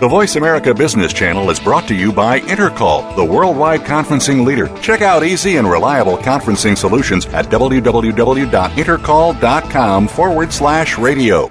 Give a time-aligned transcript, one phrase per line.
[0.00, 4.68] The Voice America Business Channel is brought to you by Intercall, the worldwide conferencing leader.
[4.80, 11.50] Check out easy and reliable conferencing solutions at www.intercall.com forward slash radio.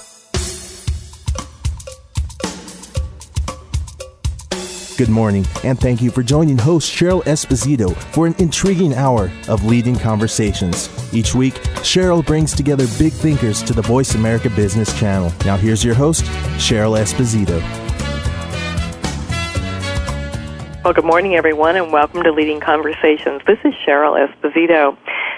[5.01, 9.65] Good morning, and thank you for joining host Cheryl Esposito for an intriguing hour of
[9.65, 10.89] leading conversations.
[11.11, 15.33] Each week, Cheryl brings together big thinkers to the Voice America Business Channel.
[15.43, 16.25] Now, here's your host,
[16.59, 17.59] Cheryl Esposito.
[20.83, 23.43] Well, good morning, everyone, and welcome to Leading Conversations.
[23.45, 24.97] This is Cheryl Esposito.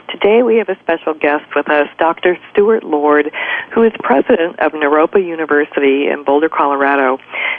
[0.09, 2.37] Today we have a special guest with us, Dr.
[2.49, 3.29] Stuart Lord,
[3.73, 7.17] who is president of Naropa University in Boulder, Colorado.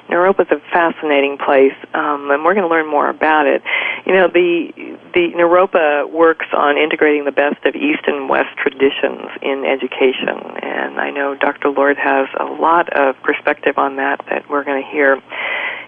[0.09, 3.63] Naropa is a fascinating place, um, and we're going to learn more about it.
[4.07, 4.73] You know, the
[5.13, 10.98] the Naropa works on integrating the best of East and West traditions in education, and
[10.98, 11.69] I know Dr.
[11.69, 15.21] Lord has a lot of perspective on that that we're going to hear.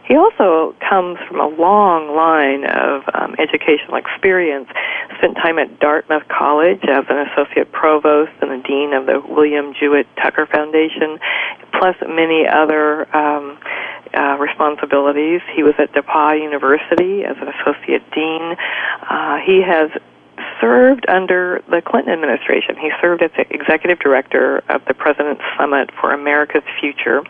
[0.07, 4.69] He also comes from a long line of um, educational experience.
[5.19, 9.75] Spent time at Dartmouth College as an associate provost and the dean of the William
[9.75, 11.19] Jewett Tucker Foundation,
[11.73, 13.59] plus many other um,
[14.15, 15.41] uh, responsibilities.
[15.55, 18.55] He was at DePauw University as an associate dean.
[19.11, 19.91] Uh, he has
[20.61, 22.77] served under the Clinton administration.
[22.77, 27.23] He served as the executive director of the President's Summit for America's Future,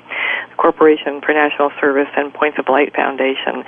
[0.57, 3.65] Corporation for National Service and Points of Light Foundation,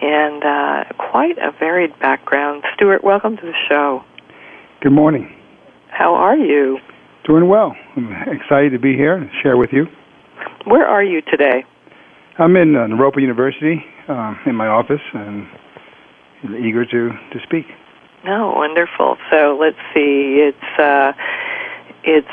[0.00, 2.64] and uh, quite a varied background.
[2.74, 4.02] Stuart, welcome to the show.
[4.80, 5.36] Good morning.
[5.90, 6.78] How are you?
[7.26, 7.76] Doing well.
[7.96, 9.86] I'm excited to be here and share with you.
[10.66, 11.64] Where are you today?
[12.38, 15.46] I'm in uh, Naropa University uh, in my office and
[16.58, 17.66] eager to, to speak.
[18.26, 19.16] Oh, wonderful.
[19.30, 20.48] So let's see.
[20.48, 21.12] It's uh,
[22.04, 22.28] it's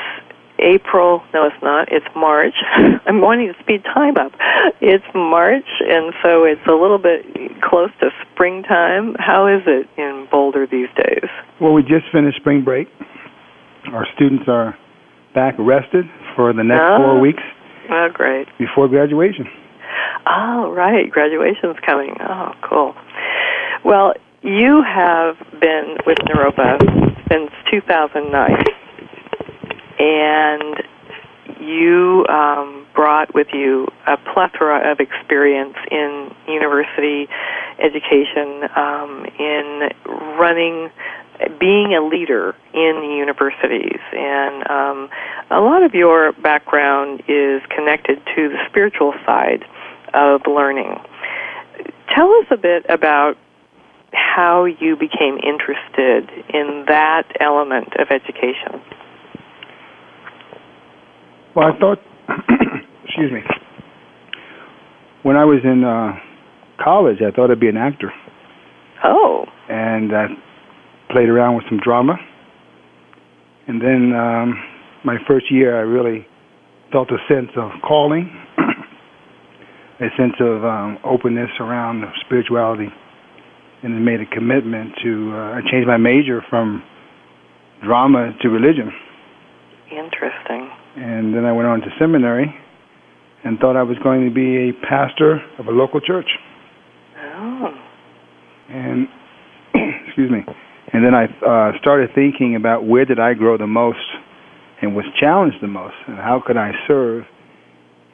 [0.58, 1.22] April.
[1.32, 1.88] No, it's not.
[1.90, 2.54] It's March.
[3.06, 4.32] I'm wanting to speed time up.
[4.80, 7.24] It's March, and so it's a little bit
[7.62, 9.14] close to springtime.
[9.18, 11.28] How is it in Boulder these days?
[11.60, 12.88] Well, we just finished spring break.
[13.92, 14.76] Our students are
[15.34, 16.04] back rested
[16.36, 16.98] for the next oh.
[16.98, 17.20] four ah.
[17.20, 17.42] weeks.
[17.90, 18.48] Oh, great.
[18.58, 19.46] Before graduation.
[20.26, 21.10] Oh, right.
[21.10, 22.14] Graduation's coming.
[22.20, 22.94] Oh, cool.
[23.84, 26.78] Well, you have been with Naropa
[27.30, 28.64] since 2009,
[29.98, 30.82] and
[31.60, 37.28] you um, brought with you a plethora of experience in university
[37.78, 39.88] education, um, in
[40.38, 40.90] running,
[41.58, 45.08] being a leader in universities, and um,
[45.50, 49.64] a lot of your background is connected to the spiritual side
[50.14, 50.98] of learning.
[52.14, 53.36] Tell us a bit about
[54.12, 58.80] how you became interested in that element of education.
[61.54, 61.98] Well, I thought,
[63.04, 63.40] excuse me,
[65.22, 66.12] when I was in uh,
[66.82, 68.12] college, I thought I'd be an actor.
[69.04, 69.44] Oh.
[69.68, 70.26] And I
[71.10, 72.16] played around with some drama.
[73.66, 74.54] And then um,
[75.04, 76.26] my first year, I really
[76.92, 78.30] felt a sense of calling,
[80.00, 82.88] a sense of um, openness around spirituality
[83.82, 85.32] and then made a commitment to.
[85.32, 86.82] Uh, I changed my major from
[87.84, 88.90] drama to religion.
[89.90, 90.70] Interesting.
[90.96, 92.54] And then I went on to seminary,
[93.44, 96.28] and thought I was going to be a pastor of a local church.
[97.16, 97.68] Oh.
[98.68, 99.08] And
[100.06, 100.44] excuse me.
[100.92, 103.98] And then I uh, started thinking about where did I grow the most,
[104.82, 107.24] and was challenged the most, and how could I serve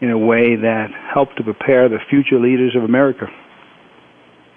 [0.00, 3.26] in a way that helped to prepare the future leaders of America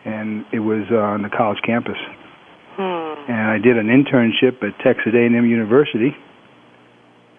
[0.08, 2.00] and it was uh, on the college campus.
[2.80, 3.28] Hmm.
[3.28, 6.16] And I did an internship at Texas A&M University.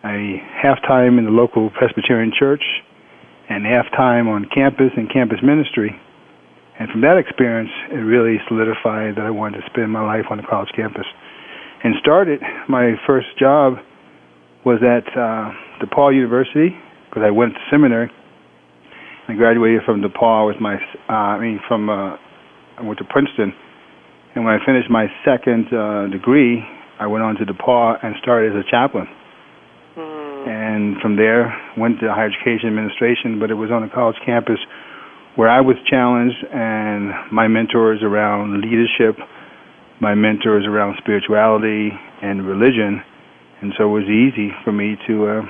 [0.02, 2.62] I half time in the local Presbyterian church,
[3.48, 5.90] and half time on campus and campus ministry.
[6.78, 10.36] And from that experience, it really solidified that I wanted to spend my life on
[10.36, 11.06] the college campus.
[11.82, 13.74] And started my first job
[14.64, 15.50] was at uh,
[15.82, 16.76] DePauw University
[17.08, 18.10] because I went to seminary.
[19.28, 20.76] I graduated from DePauw with my,
[21.08, 22.16] uh, I mean, from uh,
[22.78, 23.52] I went to Princeton,
[24.34, 26.62] and when I finished my second uh, degree,
[27.00, 29.06] I went on to DePauw and started as a chaplain.
[30.48, 33.38] And and from there went to higher education administration.
[33.38, 34.58] But it was on a college campus
[35.36, 39.20] where I was challenged, and my mentors around leadership,
[40.00, 41.90] my mentors around spirituality
[42.22, 43.02] and religion,
[43.60, 45.26] and so it was easy for me to.
[45.26, 45.42] Uh,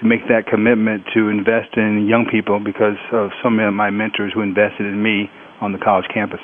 [0.00, 4.32] to make that commitment to invest in young people because of some of my mentors
[4.34, 5.30] who invested in me
[5.60, 6.40] on the college campus.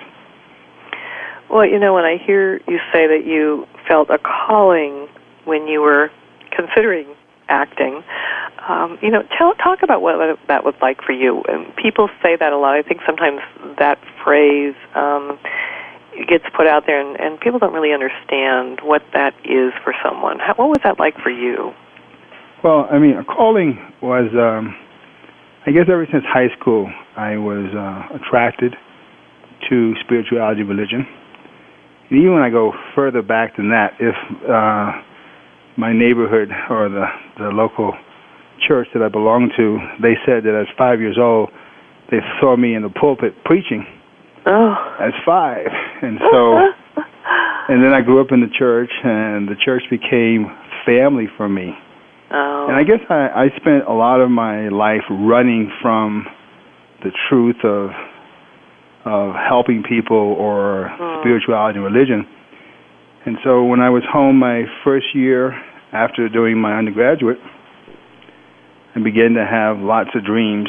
[1.50, 5.08] Well, you know, when I hear you say that you felt a calling
[5.44, 6.12] when you were
[6.58, 7.06] considering
[7.48, 8.02] acting,
[8.68, 11.42] um, you know, tell talk about what that was like for you.
[11.48, 12.74] And people say that a lot.
[12.74, 13.40] I think sometimes
[13.78, 15.38] that phrase um,
[16.28, 20.38] gets put out there, and, and people don't really understand what that is for someone.
[20.38, 21.72] How, what was that like for you?
[22.62, 24.76] Well, I mean, a calling was, um,
[25.64, 28.74] I guess, ever since high school, I was uh, attracted
[29.70, 31.06] to spirituality, religion
[32.10, 34.16] and even when I go further back than that, if
[34.48, 35.02] uh,
[35.78, 37.06] my neighborhood or the,
[37.38, 37.94] the local
[38.66, 41.50] church that I belonged to, they said that as five years old,
[42.10, 43.86] they saw me in the pulpit preaching
[44.46, 44.74] oh.
[45.00, 45.70] as five.
[46.02, 46.58] And so,
[47.68, 50.50] and then I grew up in the church, and the church became
[50.84, 51.70] family for me.
[52.30, 52.66] Oh.
[52.68, 56.26] And I guess I, I spent a lot of my life running from
[57.02, 57.90] the truth of
[59.04, 61.22] of helping people or mm.
[61.22, 62.26] spirituality and religion.
[63.24, 65.54] And so when I was home my first year
[65.92, 67.38] after doing my undergraduate,
[68.94, 70.68] I began to have lots of dreams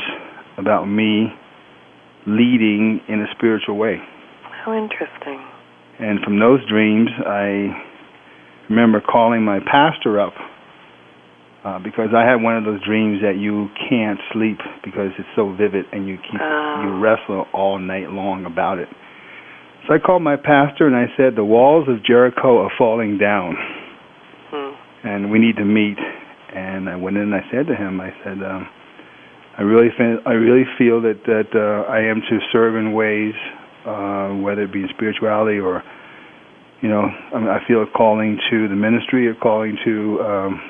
[0.58, 1.28] about me
[2.28, 3.98] leading in a spiritual way.
[4.64, 5.44] How interesting.
[6.00, 7.68] And from those dreams, I
[8.70, 10.34] remember calling my pastor up
[11.66, 15.54] uh, because I had one of those dreams that you can't sleep because it's so
[15.56, 16.84] vivid and you keep oh.
[16.84, 18.88] you wrestle all night long about it.
[19.88, 23.56] So I called my pastor and I said the walls of Jericho are falling down.
[25.04, 25.98] And we need to meet.
[26.54, 28.68] And I went in and I said to him, I said, um,
[29.58, 33.34] I really feel I really feel that that uh, I am to serve in ways,
[33.86, 35.84] uh, whether it be in spirituality or,
[36.82, 40.62] you know, I, mean, I feel a calling to the ministry, a calling to um,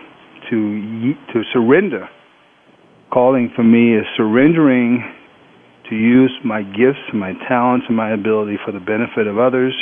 [0.50, 2.10] to to surrender.
[3.14, 5.04] Calling for me is surrendering
[5.90, 9.74] to use my gifts, my talents, and my ability for the benefit of others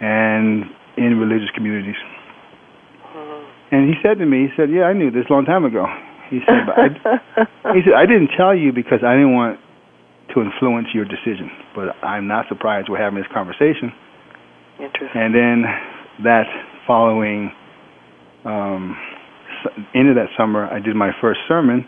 [0.00, 0.64] and
[0.96, 1.94] in religious communities.
[3.74, 5.82] And he said to me, he said, "Yeah, I knew this a long time ago."
[6.30, 9.58] He said, but I, he said, "I didn't tell you because I didn't want
[10.32, 13.90] to influence your decision, but I'm not surprised we're having this conversation."
[14.78, 15.18] Interesting.
[15.18, 15.64] And then
[16.22, 16.46] that
[16.86, 17.50] following
[18.44, 18.96] um,
[19.92, 21.84] end of that summer, I did my first sermon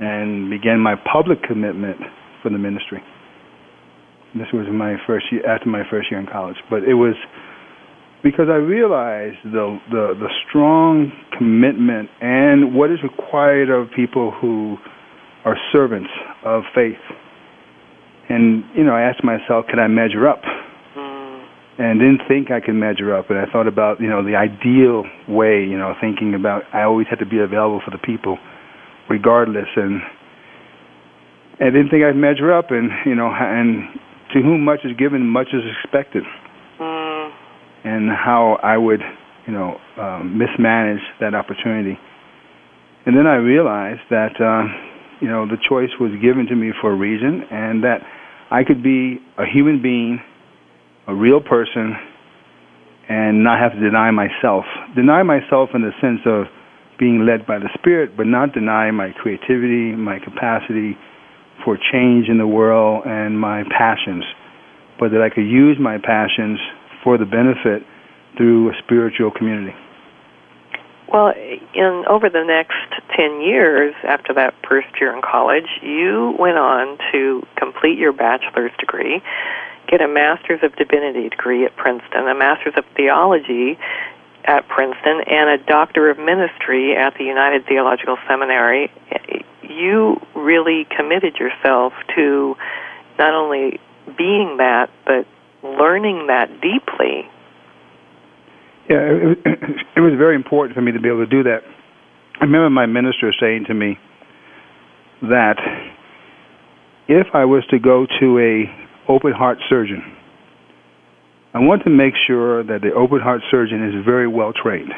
[0.00, 2.00] and began my public commitment
[2.42, 3.02] for the ministry.
[4.34, 7.14] This was my first year after my first year in college, but it was
[8.22, 14.76] because I realized the the, the strong commitment and what is required of people who
[15.44, 16.10] are servants
[16.44, 17.00] of faith.
[18.28, 20.42] And you know, I asked myself, can I measure up?
[20.96, 21.46] Mm.
[21.78, 23.30] and didn't think I could measure up.
[23.30, 27.06] And I thought about, you know, the ideal way, you know, thinking about I always
[27.08, 28.36] had to be available for the people,
[29.08, 29.68] regardless.
[29.76, 30.02] And
[31.60, 32.70] I didn't think I'd measure up.
[32.70, 33.94] And you know, and
[34.34, 36.24] to whom much is given, much is expected.
[37.84, 39.00] And how I would,
[39.46, 41.98] you know, um, mismanage that opportunity.
[43.06, 44.64] And then I realized that, uh,
[45.20, 48.02] you know, the choice was given to me for a reason, and that
[48.50, 50.20] I could be a human being
[51.06, 51.96] a real person
[53.08, 54.64] and not have to deny myself.
[54.94, 56.44] Deny myself in the sense of
[56.98, 60.98] being led by the Spirit, but not deny my creativity, my capacity
[61.64, 64.24] for change in the world, and my passions,
[65.00, 66.58] but that I could use my passions
[67.02, 67.82] for the benefit
[68.36, 69.74] through a spiritual community.
[71.12, 71.32] Well,
[71.74, 72.76] in over the next
[73.16, 78.72] 10 years after that first year in college, you went on to complete your bachelor's
[78.78, 79.22] degree
[79.88, 83.78] get a Master's of Divinity degree at Princeton, a Master's of Theology
[84.44, 88.90] at Princeton, and a Doctor of Ministry at the United Theological Seminary.
[89.62, 92.56] You really committed yourself to
[93.18, 93.80] not only
[94.16, 95.26] being that, but
[95.62, 97.28] learning that deeply.
[98.88, 99.38] Yeah, it,
[99.96, 101.60] it was very important for me to be able to do that.
[102.40, 103.98] I remember my minister saying to me
[105.22, 105.56] that
[107.08, 110.02] if I was to go to a open heart surgeon.
[111.54, 114.92] I want to make sure that the open heart surgeon is very well trained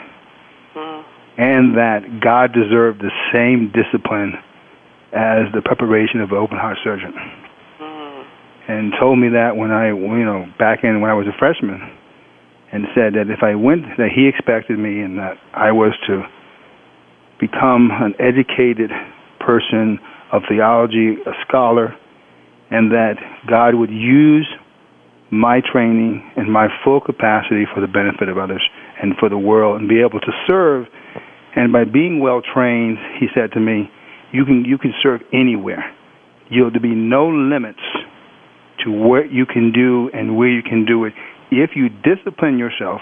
[0.75, 1.05] mm.
[1.39, 4.35] and that God deserved the same discipline
[5.15, 7.15] as the preparation of an open heart surgeon.
[8.71, 11.81] And told me that when I, you know, back in when I was a freshman,
[12.73, 16.23] and said that if I went, that he expected me and that I was to
[17.41, 18.91] become an educated
[19.41, 19.99] person
[20.31, 21.97] of theology, a scholar,
[22.71, 23.15] and that
[23.49, 24.47] God would use
[25.33, 28.63] my training and my full capacity for the benefit of others
[29.03, 30.87] and for the world and be able to serve.
[31.57, 33.91] And by being well trained, he said to me,
[34.33, 35.93] you can, you can serve anywhere.
[36.51, 37.83] You'll, be no limits
[38.85, 41.13] to what you can do and where you can do it
[41.51, 43.01] if you discipline yourself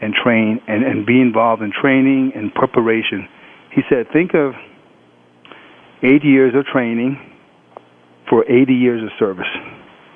[0.00, 3.28] and train and, and be involved in training and preparation.
[3.72, 4.54] He said, think of
[6.02, 7.18] 80 years of training
[8.28, 9.46] for 80 years of service.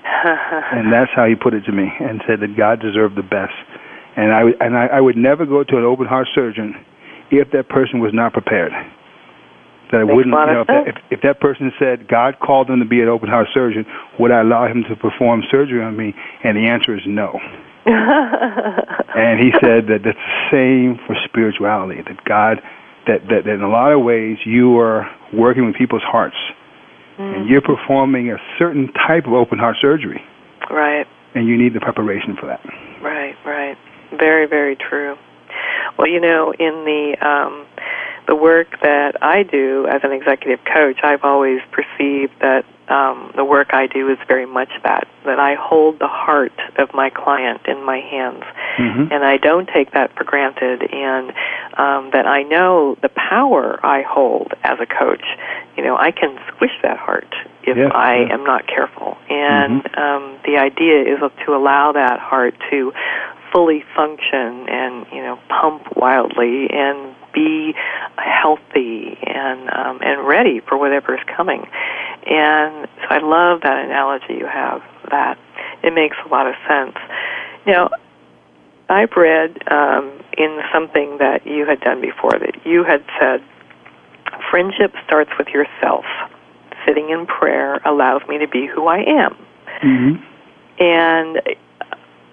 [0.05, 3.55] and that's how he put it to me and said that God deserved the best.
[4.17, 6.75] And I, and I, I would never go to an open heart surgeon
[7.31, 8.73] if that person was not prepared.
[9.93, 12.69] That I Makes wouldn't, you know, if, that, if, if that person said God called
[12.69, 13.87] him to be an open heart surgeon,
[14.19, 16.15] would I allow him to perform surgery on me?
[16.43, 17.39] And the answer is no.
[17.87, 22.03] and he said that that's the same for spirituality.
[22.03, 22.59] That God,
[23.07, 26.37] that, that, that in a lot of ways you are working with people's hearts,
[27.19, 30.21] and you're performing a certain type of open heart surgery,
[30.69, 32.61] Right, and you need the preparation for that.
[33.01, 33.77] right, right.
[34.19, 35.15] Very, very true.
[35.97, 37.67] Well, you know, in the um,
[38.27, 43.45] the work that I do as an executive coach, I've always perceived that um, the
[43.45, 47.63] work I do is very much that that I hold the heart of my client
[47.67, 48.45] in my hands,
[48.79, 49.11] Mhm.
[49.11, 51.33] and I don't take that for granted, and
[51.77, 55.25] um, that I know the power I hold as a coach.
[55.77, 58.31] You know, I can squish that heart if Yes, I yes.
[58.31, 62.93] am not careful, and um, the idea is to allow that heart to
[63.53, 67.75] fully function and you know pump wildly and be
[68.17, 71.69] healthy and um, and ready for whatever is coming.
[72.27, 74.83] And so I love that analogy you have.
[75.11, 75.39] That
[75.85, 76.97] it makes a lot of sense.
[77.67, 77.91] Now,
[78.89, 83.43] I've read um, in something that you had done before that you had said,
[84.51, 86.05] friendship starts with yourself.
[86.87, 89.37] Sitting in prayer allows me to be who I am.
[89.83, 90.23] Mhm.
[90.79, 91.43] And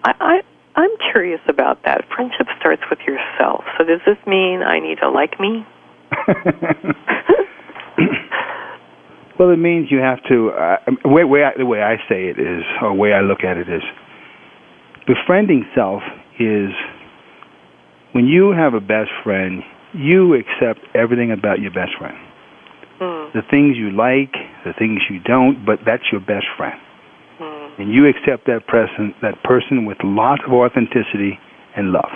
[0.04, 0.42] I, I,
[0.76, 2.06] I'm curious about that.
[2.16, 3.64] Friendship starts with yourself.
[3.78, 5.66] So does this mean I need to like me?
[9.40, 10.50] well, it means you have to.
[10.50, 13.44] Uh, way, way I, the way I say it is, or the way I look
[13.44, 13.84] at it is,
[15.06, 16.02] befriending self
[16.40, 16.72] is
[18.14, 19.62] when you have a best friend,
[19.94, 22.18] you accept everything about your best friend.
[23.00, 23.38] Hmm.
[23.38, 24.34] The things you like,
[24.66, 26.80] the things you don't, but that's your best friend.
[27.78, 31.40] And you accept that person, that person with lots of authenticity
[31.76, 32.12] and love.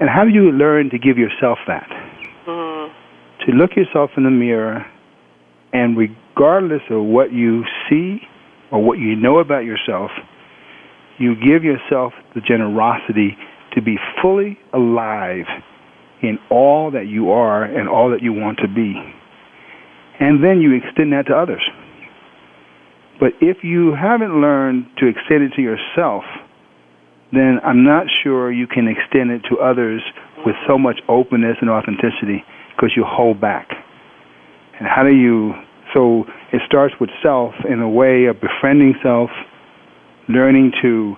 [0.00, 1.88] And how do you learn to give yourself that?
[2.44, 2.86] Hmm.
[3.46, 4.86] to look yourself in the mirror
[5.72, 8.20] and regardless of what you see
[8.70, 10.10] or what you know about yourself,
[11.18, 13.36] you give yourself the generosity
[13.74, 15.46] to be fully alive
[16.22, 18.94] in all that you are and all that you want to be.
[20.18, 21.62] And then you extend that to others.
[23.18, 26.24] But if you haven't learned to extend it to yourself,
[27.32, 30.02] then I'm not sure you can extend it to others
[30.44, 32.44] with so much openness and authenticity
[32.74, 33.68] because you hold back.
[34.78, 35.54] And how do you?
[35.94, 39.30] So it starts with self in a way of befriending self,
[40.28, 41.16] learning to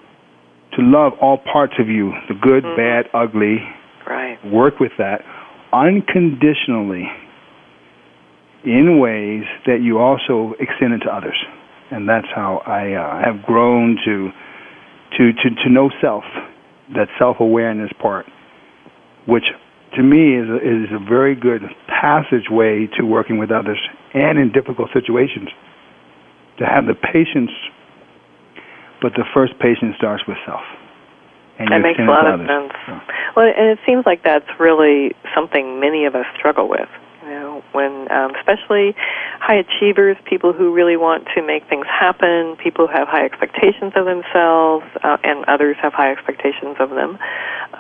[0.77, 2.77] to love all parts of you, the good, Mhm.
[2.77, 3.67] bad, ugly.
[4.07, 4.39] Right.
[4.45, 5.25] Work with that
[5.73, 7.11] unconditionally
[8.65, 11.37] in ways that you also extend it to others.
[11.91, 14.31] And that's how I uh, have grown to
[15.17, 16.25] to to to know self,
[16.95, 18.27] that self awareness part,
[19.27, 19.45] which
[19.97, 23.79] to me is a, is a very good passageway to working with others
[24.13, 25.49] and in difficult situations.
[26.59, 27.53] To have the patience,
[29.01, 30.61] but the first patience starts with self.
[31.59, 32.49] And That makes a lot of others.
[32.49, 32.73] sense.
[32.87, 33.01] So,
[33.37, 36.89] Well, and it seems like that's really something many of us struggle with.
[37.29, 38.97] You know, when um, especially
[39.39, 43.93] high achievers, people who really want to make things happen, people who have high expectations
[43.97, 47.19] of themselves, uh, and others have high expectations of them.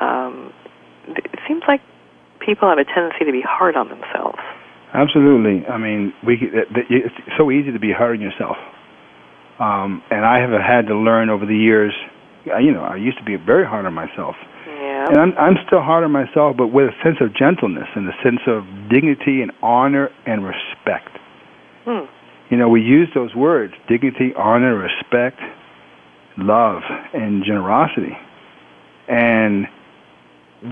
[0.01, 0.53] Um,
[1.09, 1.81] it seems like
[2.45, 4.37] people have a tendency to be hard on themselves.
[4.93, 5.67] Absolutely.
[5.67, 8.57] I mean, we it's so easy to be hard on yourself.
[9.59, 11.95] Um, and I have had to learn over the years.
[12.45, 14.37] You know, I used to be very hard on myself,
[15.09, 18.17] And I'm I'm still hard on myself, but with a sense of gentleness and a
[18.23, 21.17] sense of dignity and honor and respect.
[21.85, 22.05] Hmm.
[22.51, 25.41] You know, we use those words: dignity, honor, respect,
[26.37, 26.83] love,
[27.15, 28.17] and generosity,
[29.09, 29.67] and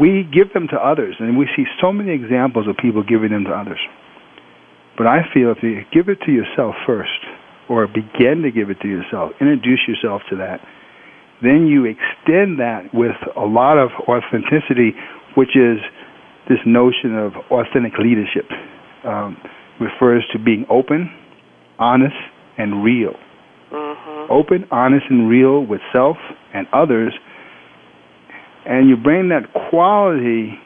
[0.00, 3.44] we give them to others, and we see so many examples of people giving them
[3.44, 3.80] to others.
[4.98, 7.24] But I feel if you give it to yourself first,
[7.68, 10.60] or begin to give it to yourself, introduce yourself to that,
[11.42, 14.94] then you extend that with a lot of authenticity,
[15.36, 15.78] which is
[16.48, 18.46] this notion of authentic leadership
[19.04, 19.36] um,
[19.80, 21.10] refers to being open,
[21.78, 22.16] honest,
[22.56, 23.14] and real.
[23.70, 24.32] Mm-hmm.
[24.32, 26.16] Open, honest, and real with self
[26.54, 27.12] and others.
[28.64, 30.58] And you bring that quality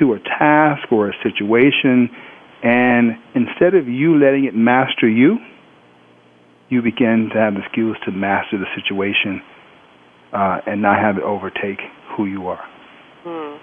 [0.00, 2.10] to a task or a situation,
[2.62, 5.38] and instead of you letting it master you,
[6.68, 9.40] you begin to have the skills to master the situation
[10.36, 11.80] uh, and not have it overtake
[12.14, 12.62] who you are.
[13.24, 13.56] Hmm.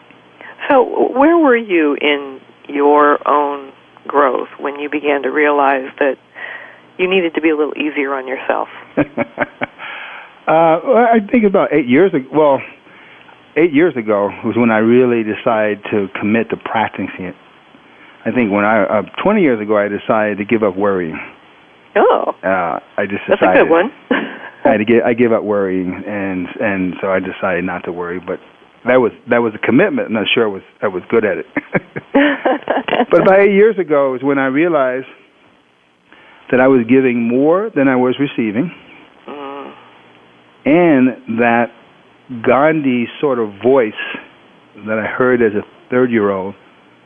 [0.69, 3.71] So, where were you in your own
[4.07, 6.15] growth when you began to realize that
[6.97, 8.67] you needed to be a little easier on yourself?
[10.47, 12.27] uh, I think about eight years ago.
[12.33, 12.59] Well,
[13.55, 17.35] eight years ago was when I really decided to commit to practicing it.
[18.25, 21.19] I think when I uh, 20 years ago I decided to give up worrying.
[21.95, 23.91] Oh, Uh, I just that's a good one.
[24.65, 27.91] I had to get I give up worrying, and and so I decided not to
[27.91, 28.19] worry.
[28.19, 28.39] But
[28.85, 30.07] that was that was a commitment.
[30.07, 31.45] I'm not sure I was I was good at it.
[33.11, 35.07] but about eight years ago is when I realized
[36.51, 38.71] that I was giving more than I was receiving,
[39.27, 39.73] Mm.
[40.65, 41.71] and that
[42.45, 43.93] Gandhi's sort of voice
[44.87, 46.55] that I heard as a third year old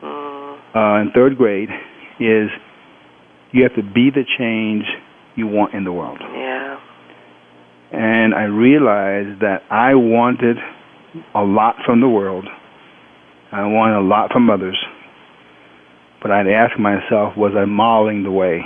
[0.04, 0.58] Mm.
[0.76, 1.70] uh, in third grade
[2.20, 2.50] is
[3.52, 4.86] you have to be the change
[5.36, 6.18] you want in the world.
[6.20, 6.47] Yeah.
[7.92, 10.58] And I realized that I wanted
[11.34, 12.46] a lot from the world.
[13.52, 14.78] I wanted a lot from others.
[16.22, 18.62] But I'd ask myself, was I modeling the way?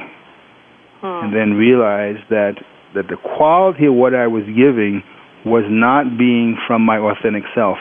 [1.01, 1.25] Hmm.
[1.25, 2.55] And then realized that,
[2.95, 5.03] that the quality of what I was giving
[5.45, 7.77] was not being from my authentic self.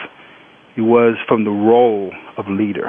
[0.77, 2.89] It was from the role of leader.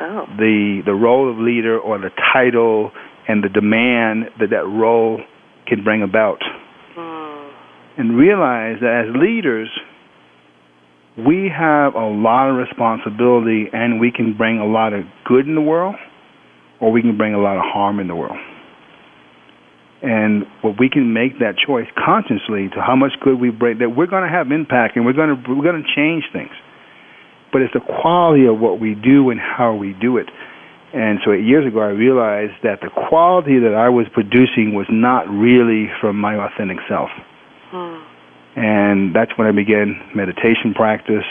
[0.00, 0.26] Oh.
[0.36, 2.90] The, the role of leader or the title
[3.28, 5.20] and the demand that that role
[5.66, 6.42] can bring about.
[7.96, 9.68] And realize that as leaders,
[11.16, 15.54] we have a lot of responsibility and we can bring a lot of good in
[15.54, 15.94] the world
[16.80, 18.38] or we can bring a lot of harm in the world.
[20.02, 23.96] And what we can make that choice consciously to how much good we bring, that
[23.96, 26.52] we're going to have impact and we're going to, we're going to change things.
[27.52, 30.26] But it's the quality of what we do and how we do it.
[30.92, 35.26] And so years ago, I realized that the quality that I was producing was not
[35.30, 37.08] really from my authentic self.
[38.56, 41.24] And that's when I began meditation practice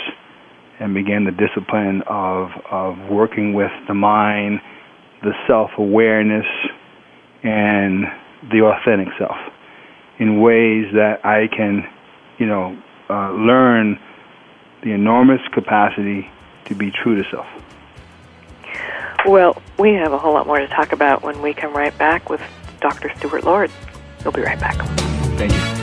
[0.80, 4.60] and began the discipline of, of working with the mind,
[5.22, 6.46] the self awareness,
[7.44, 8.06] and
[8.52, 9.38] the authentic self
[10.20, 11.88] in ways that I can,
[12.38, 12.78] you know,
[13.10, 14.00] uh, learn
[14.84, 16.30] the enormous capacity
[16.66, 17.48] to be true to self.
[19.26, 22.30] Well, we have a whole lot more to talk about when we come right back
[22.30, 22.42] with
[22.82, 23.10] Dr.
[23.18, 23.72] Stuart Lord.
[24.24, 24.76] We'll be right back.
[25.38, 25.83] Thank you.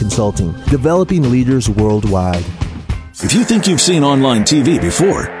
[0.01, 2.43] Consulting, developing leaders worldwide.
[3.21, 5.40] If you think you've seen online TV before,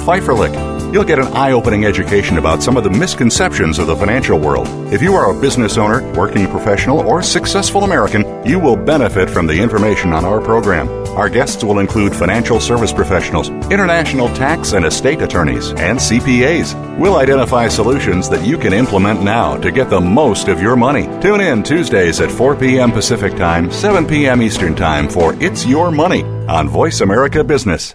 [0.00, 0.74] Pfeifferlick.
[0.94, 4.68] You'll get an eye opening education about some of the misconceptions of the financial world.
[4.92, 9.48] If you are a business owner, working professional, or successful American, you will benefit from
[9.48, 10.88] the information on our program.
[11.16, 16.98] Our guests will include financial service professionals, international tax and estate attorneys, and CPAs.
[16.98, 21.06] We'll identify solutions that you can implement now to get the most of your money.
[21.20, 22.92] Tune in Tuesdays at 4 p.m.
[22.92, 24.42] Pacific Time, 7 p.m.
[24.42, 27.94] Eastern Time for It's Your Money on Voice America Business.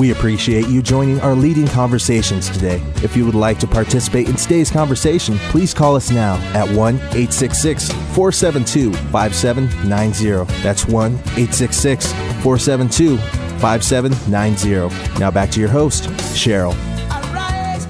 [0.00, 2.82] We appreciate you joining our leading conversations today.
[3.02, 6.94] If you would like to participate in today's conversation, please call us now at 1
[6.94, 10.62] 866 472 5790.
[10.62, 13.18] That's 1 866 472
[13.58, 15.20] 5790.
[15.20, 16.72] Now back to your host, Cheryl.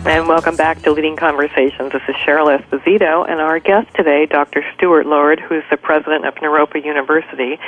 [0.04, 1.92] And welcome back to Leading Conversations.
[1.92, 4.64] This is Cheryl Esposito, and our guest today, Dr.
[4.74, 7.60] Stuart Lord, who is the president of Naropa University,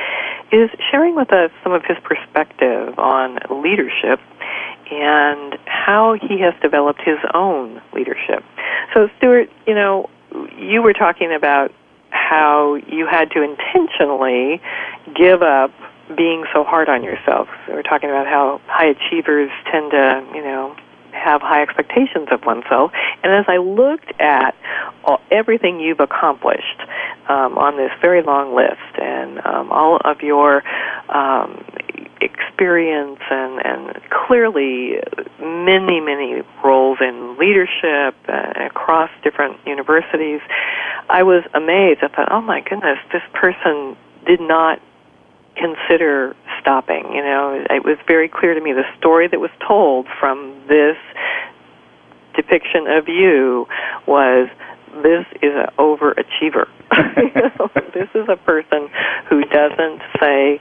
[0.50, 4.18] is sharing with us some of his perspective on leadership
[5.00, 8.44] and how he has developed his own leadership.
[8.94, 10.11] So, Stuart, you know,
[10.59, 11.72] you were talking about
[12.11, 14.61] how you had to intentionally
[15.14, 15.72] give up
[16.16, 17.48] being so hard on yourself.
[17.68, 20.76] We were talking about how high achievers tend to, you know,
[21.12, 22.92] have high expectations of oneself.
[23.22, 24.55] And as I looked at
[25.05, 26.81] all, everything you've accomplished
[27.28, 30.62] um, on this very long list and um, all of your
[31.09, 31.64] um,
[32.22, 34.96] experience and, and clearly
[35.40, 40.40] many, many roles in leadership uh, across different universities,
[41.11, 42.00] I was amazed.
[42.02, 44.80] I thought, oh my goodness, this person did not
[45.56, 47.12] consider stopping.
[47.12, 50.96] You know, it was very clear to me the story that was told from this
[52.35, 53.66] depiction of you
[54.06, 54.48] was
[55.02, 56.68] this is an overachiever.
[57.16, 58.88] you know, this is a person
[59.28, 60.61] who doesn't say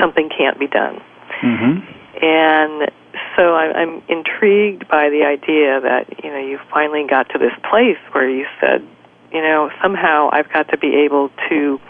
[0.00, 1.00] something can't be done.
[1.42, 2.24] Mm-hmm.
[2.24, 2.90] And
[3.36, 7.52] so I, I'm intrigued by the idea that you know you finally got to this
[7.68, 8.86] place where you said,
[9.32, 11.80] you know, somehow I've got to be able to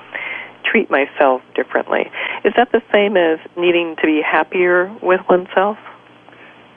[0.65, 2.11] treat myself differently.
[2.45, 5.77] Is that the same as needing to be happier with oneself?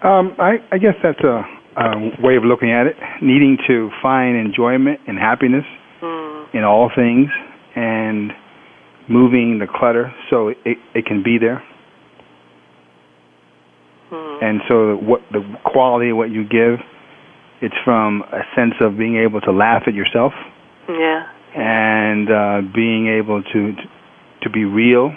[0.04, 1.44] Um, I, I guess that's a,
[1.78, 2.98] a way of looking at it.
[3.22, 5.66] Needing to find enjoyment and happiness
[6.02, 6.54] Mm.
[6.54, 7.30] in all things,
[7.76, 8.32] and
[9.10, 11.64] moving the clutter so it, it can be there.
[14.12, 14.44] Mm.
[14.44, 16.80] And so, what the quality of what you give,
[17.62, 20.34] it's from a sense of being able to laugh at yourself
[20.88, 21.28] Yeah.
[21.56, 23.74] and uh, being able to
[24.44, 25.12] to be real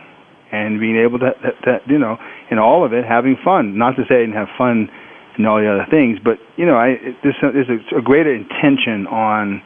[0.51, 2.17] and being able to, that, that you know
[2.51, 3.79] in all of it having fun.
[3.79, 4.89] Not to say I didn't have fun
[5.37, 8.03] and all the other things, but you know I it, there's a, there's a, a
[8.03, 9.63] greater intention on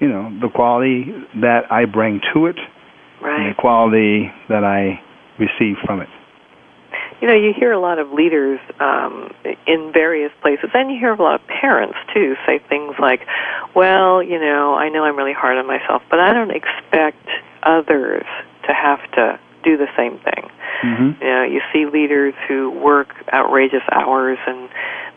[0.00, 2.56] you know the quality that I bring to it
[3.24, 5.00] and the quality that I
[5.38, 6.08] receive from it.
[7.20, 9.32] You know, you hear a lot of leaders um,
[9.66, 13.20] in various places, and you hear a lot of parents too say things like,
[13.76, 17.24] "Well, you know, I know I'm really hard on myself, but I don't expect
[17.62, 18.24] others
[18.66, 20.50] to have to do the same thing."
[20.82, 21.22] Mm-hmm.
[21.22, 24.68] You know, you see leaders who work outrageous hours, and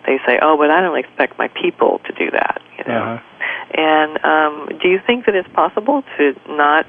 [0.06, 3.82] they say, "Oh, but I don't expect my people to do that." You know, Uh-huh.
[3.82, 6.86] and um, do you think that it's possible to not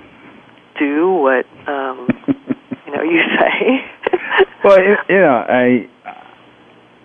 [0.79, 2.09] do what um,
[2.87, 3.81] you know you say?
[4.65, 5.89] well, it, you know, I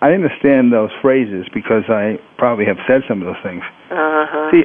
[0.02, 3.62] I understand those phrases because I probably have said some of those things.
[3.90, 4.50] Uh-huh.
[4.50, 4.64] See,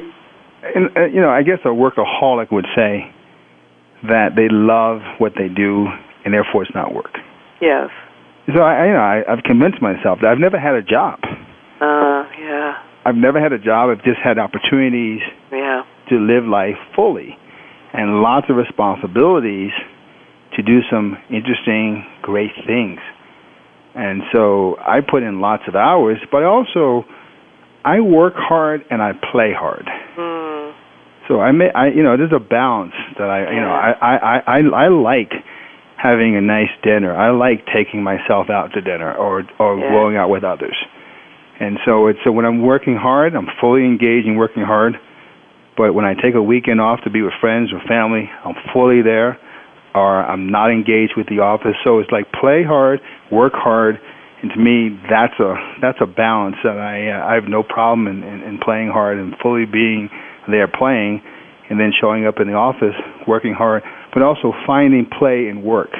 [0.74, 3.12] and, uh, you know, I guess a workaholic would say
[4.08, 5.86] that they love what they do
[6.24, 7.14] and therefore it's not work.
[7.60, 7.90] Yes.
[8.54, 11.20] So I, you know, I, I've convinced myself that I've never had a job.
[11.80, 12.74] Uh, yeah.
[13.04, 13.90] I've never had a job.
[13.90, 15.20] I've just had opportunities
[15.52, 15.82] Yeah.
[16.10, 17.38] to live life fully
[17.92, 19.72] and lots of responsibilities
[20.56, 23.00] to do some interesting, great things.
[23.94, 27.04] And so I put in lots of hours, but also
[27.84, 29.88] I work hard and I play hard.
[30.16, 30.74] Mm.
[31.28, 34.38] So I may, I, you know, there's a balance that I, you know, I, I,
[34.46, 35.32] I, I like
[35.96, 37.14] having a nice dinner.
[37.14, 39.90] I like taking myself out to dinner or, or Yeah.
[39.90, 40.76] going out with others.
[41.60, 44.94] And so it's so when I'm working hard, I'm fully engaged in working hard.
[45.78, 49.00] But when I take a weekend off to be with friends or family, I'm fully
[49.00, 49.38] there,
[49.94, 51.78] or I'm not engaged with the office.
[51.84, 52.98] So it's like play hard,
[53.30, 54.00] work hard,
[54.42, 58.06] and to me, that's a that's a balance that I uh, I have no problem
[58.08, 60.10] in, in, in playing hard and fully being
[60.50, 61.22] there playing,
[61.70, 62.94] and then showing up in the office
[63.26, 65.90] working hard, but also finding play in work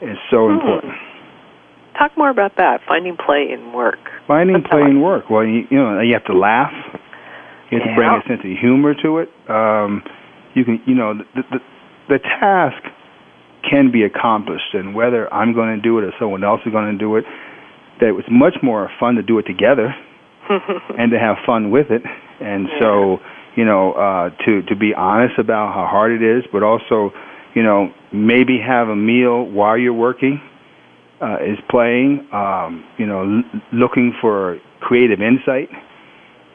[0.00, 0.54] is so Hmm.
[0.60, 0.92] important.
[1.98, 2.80] Talk more about that.
[2.86, 3.98] Finding play in work.
[4.26, 5.30] Finding play in work.
[5.30, 6.72] Well, you, you know, you have to laugh.
[7.70, 9.28] You have to bring a sense of humor to it.
[9.50, 10.02] Um,
[10.54, 11.58] you can, you know, the, the
[12.08, 12.82] the task
[13.68, 16.92] can be accomplished, and whether I'm going to do it or someone else is going
[16.92, 17.24] to do it,
[18.00, 19.94] that it's much more fun to do it together
[20.48, 22.02] and to have fun with it.
[22.40, 23.18] And so,
[23.56, 27.10] you know, uh, to to be honest about how hard it is, but also,
[27.54, 30.40] you know, maybe have a meal while you're working,
[31.20, 35.68] uh, is playing, um, you know, l- looking for creative insight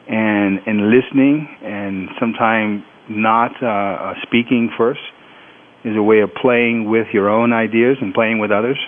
[0.08, 5.00] and and listening and sometimes not uh, uh, speaking first
[5.84, 8.78] is a way of playing with your own ideas and playing with others,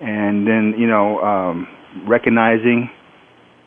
[0.00, 1.68] and then you know um,
[2.06, 2.90] recognizing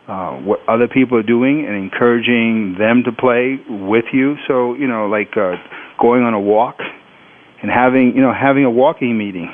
[0.07, 4.35] uh, what other people are doing and encouraging them to play with you.
[4.47, 5.55] So you know, like uh,
[5.99, 6.77] going on a walk
[7.61, 9.51] and having you know having a walking meeting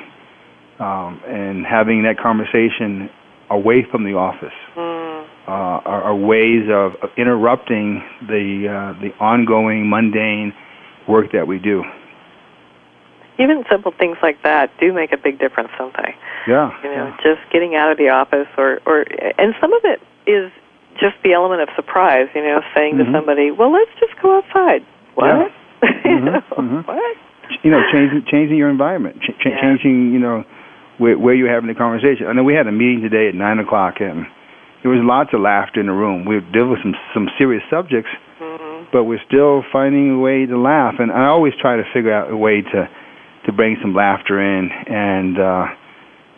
[0.79, 3.09] um, and having that conversation
[3.49, 4.55] away from the office.
[4.75, 5.00] Mm.
[5.51, 10.53] Uh, are, are ways of, of interrupting the uh, the ongoing mundane
[11.09, 11.83] work that we do.
[13.37, 16.15] Even simple things like that do make a big difference, don't they?
[16.47, 16.71] Yeah.
[16.81, 19.03] You know, just getting out of the office, or or
[19.37, 20.53] and some of it is
[20.95, 22.29] just the element of surprise.
[22.33, 23.05] You know, saying Mhm.
[23.07, 24.85] to somebody, "Well, let's just go outside."
[25.15, 25.51] What?
[25.83, 25.89] Yeah.
[26.05, 26.87] you Mhm, know, mhm.
[26.91, 27.17] what?
[27.61, 29.59] you know, changing changing your environment, ch- ch- Yeah.
[29.59, 30.45] changing you know
[30.97, 32.27] where, where you're having the conversation.
[32.27, 34.27] I know we had a meeting today at nine o'clock, and
[34.83, 36.25] there was lots of laughter in the room.
[36.25, 38.09] We dealt with some some serious subjects,
[38.41, 38.85] Mhm.
[38.91, 40.99] but we're still finding a way to laugh.
[40.99, 42.89] And I always try to figure out a way to
[43.45, 45.67] to bring some laughter in and uh,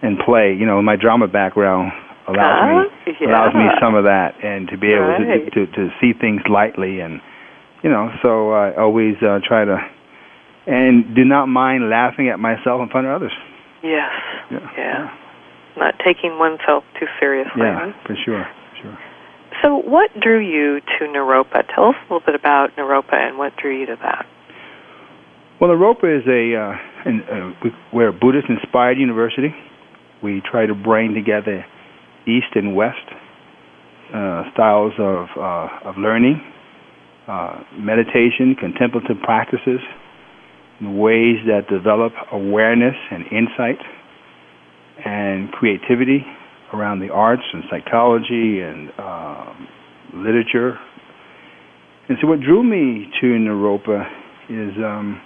[0.02, 0.54] and play.
[0.54, 1.92] You know, my drama background
[2.28, 3.28] allows me Ah, yeah.
[3.28, 5.52] allows me some of that, and to be able Right.
[5.54, 7.20] to, to to see things lightly, and
[7.82, 9.78] you know, so I always uh, try to
[10.66, 13.34] and do not mind laughing at myself in front of others.
[13.82, 14.10] Yes.
[14.50, 15.10] Yeah, Yeah.
[15.78, 17.52] Not taking oneself too seriously.
[17.62, 18.98] yeah, for sure, for sure.
[19.62, 21.64] So, what drew you to Naropa?
[21.74, 24.26] Tell us a little bit about Naropa and what drew you to that.
[25.62, 29.54] Well, Naropa is a uh, an, uh, we- we're a Buddhist-inspired university.
[30.22, 31.66] We try to bring together
[32.28, 33.06] East and West
[34.14, 36.42] uh, styles of uh, of learning,
[37.28, 39.80] uh, meditation, contemplative practices,
[40.82, 43.80] ways that develop awareness and insight
[45.06, 46.26] and creativity
[46.74, 49.68] around the arts and psychology and um,
[50.16, 50.78] literature.
[52.10, 54.06] And so, what drew me to Naropa
[54.50, 55.22] is um,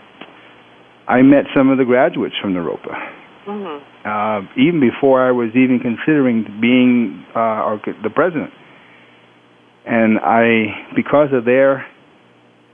[1.08, 2.94] I met some of the graduates from Naropa.
[3.48, 3.80] Mm-hmm.
[4.04, 8.52] Uh, even before I was even considering being uh, the president.
[9.86, 11.88] And I, because of their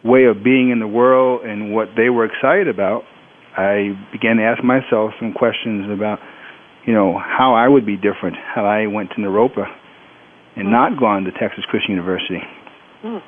[0.03, 3.03] way of being in the world and what they were excited about,
[3.55, 6.17] I began to ask myself some questions about,
[6.85, 9.65] you know, how I would be different had I went to Naropa
[10.55, 12.39] and not gone to Texas Christian University.
[13.03, 13.21] Mm.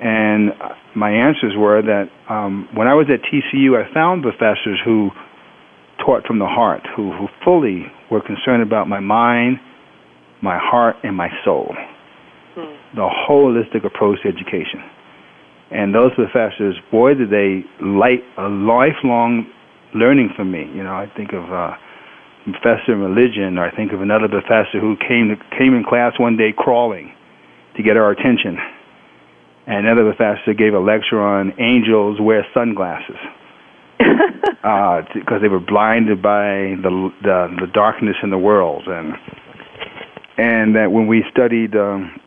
[0.00, 4.80] And uh, my answers were that um, when I was at TCU, I found professors
[4.84, 5.10] who
[6.04, 9.58] taught from the heart, who, who fully were concerned about my mind,
[10.42, 11.74] my heart, and my soul.
[12.54, 12.96] Hmm.
[12.96, 14.80] The holistic approach to education.
[15.70, 19.46] And those professors, boy, did they light a lifelong
[19.94, 20.66] learning for me.
[20.74, 21.74] You know, I think of uh,
[22.44, 26.36] professor in religion, or I think of another professor who came came in class one
[26.36, 27.14] day crawling
[27.76, 28.58] to get our attention.
[29.66, 33.18] And another professor gave a lecture on angels wear sunglasses.
[35.14, 39.14] Because they were blinded by the, the the darkness in the world, and
[40.36, 42.20] and that when we studied um,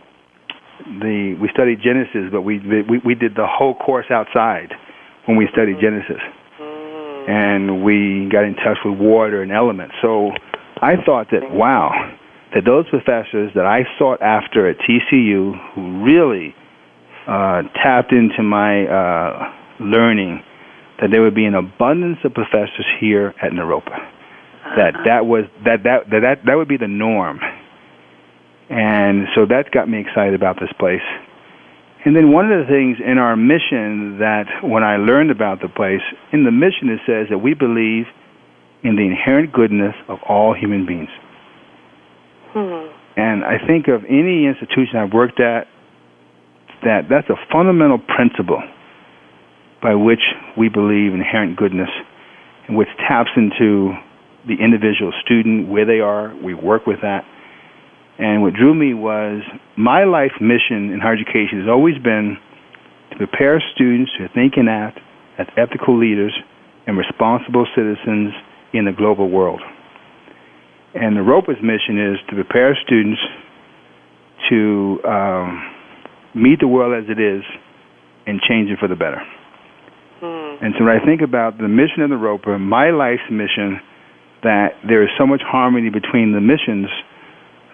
[0.99, 4.73] the we studied Genesis, but we we we did the whole course outside
[5.25, 6.21] when we studied Genesis,
[7.27, 9.95] and we got in touch with water and elements.
[10.01, 10.31] So
[10.81, 11.91] I thought that wow,
[12.53, 16.55] that those professors that I sought after at TCU who really
[17.27, 20.43] uh, tapped into my uh, learning
[20.99, 23.97] that there would be an abundance of professors here at Naropa.
[24.77, 27.39] That that was that that that that, that would be the norm.
[28.69, 31.01] And so that got me excited about this place.
[32.05, 35.69] And then one of the things in our mission that when I learned about the
[35.69, 38.05] place, in the mission it says that we believe
[38.83, 41.09] in the inherent goodness of all human beings.
[42.51, 42.91] Hmm.
[43.15, 45.67] And I think of any institution I've worked at
[46.83, 48.61] that that's a fundamental principle
[49.81, 50.19] by which
[50.57, 51.89] we believe inherent goodness
[52.67, 53.93] and which taps into
[54.47, 56.35] the individual student where they are.
[56.43, 57.23] We work with that.
[58.19, 59.41] And what drew me was
[59.77, 62.37] my life mission in higher education has always been
[63.11, 64.99] to prepare students to think and act
[65.39, 66.33] as ethical leaders
[66.85, 68.33] and responsible citizens
[68.73, 69.61] in the global world.
[70.93, 73.19] And Naropa's mission is to prepare students
[74.49, 75.73] to um,
[76.35, 77.43] meet the world as it is
[78.27, 79.21] and change it for the better.
[80.19, 80.63] Hmm.
[80.63, 83.81] And so when I think about the mission of the ROPA, my life's mission,
[84.43, 86.87] that there is so much harmony between the missions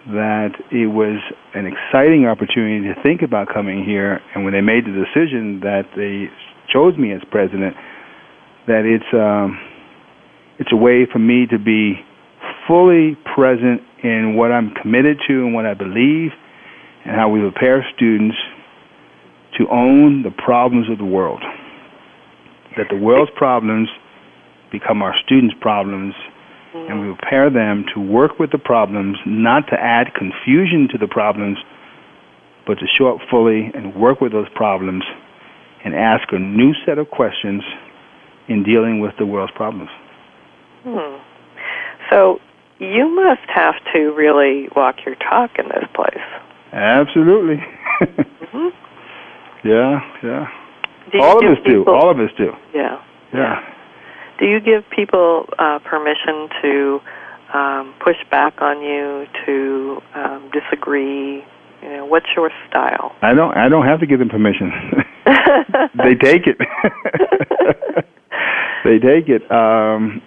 [0.07, 1.19] that it was
[1.53, 4.21] an exciting opportunity to think about coming here.
[4.33, 6.29] And when they made the decision that they
[6.71, 7.75] chose me as president,
[8.67, 9.59] that it's um,
[10.59, 11.95] It's a way for me to be
[12.67, 16.31] fully present in what I'm committed to and what I believe,
[17.05, 18.35] and how we prepare students
[19.57, 21.41] to own the problems of the world.
[22.75, 23.87] That the world's problems
[24.71, 26.13] become our students' problems.
[26.73, 31.07] And we prepare them to work with the problems, not to add confusion to the
[31.07, 31.57] problems,
[32.67, 35.03] but to show up fully and work with those problems
[35.83, 37.63] and ask a new set of questions
[38.47, 39.89] in dealing with the world's problems.
[40.83, 41.17] Hmm.
[42.11, 42.39] So
[42.79, 46.25] you must have to really walk your talk in this place.
[46.71, 47.63] Absolutely.
[48.01, 48.67] mm-hmm.
[49.61, 50.47] Yeah, yeah.
[51.19, 51.91] All of us people, do.
[51.91, 52.51] All of us do.
[52.73, 53.03] Yeah.
[53.33, 53.59] Yeah.
[54.39, 56.99] Do you give people uh, permission to
[57.53, 61.43] um, push back on you, to um, disagree?
[61.81, 63.15] You know, what's your style?
[63.21, 63.55] I don't.
[63.55, 64.71] I don't have to give them permission.
[65.25, 66.57] they take it.
[68.85, 69.51] they take it.
[69.51, 70.21] Um,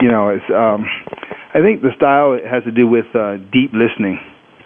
[0.00, 0.44] you know, it's.
[0.50, 0.86] Um,
[1.54, 4.18] I think the style has to do with uh, deep listening,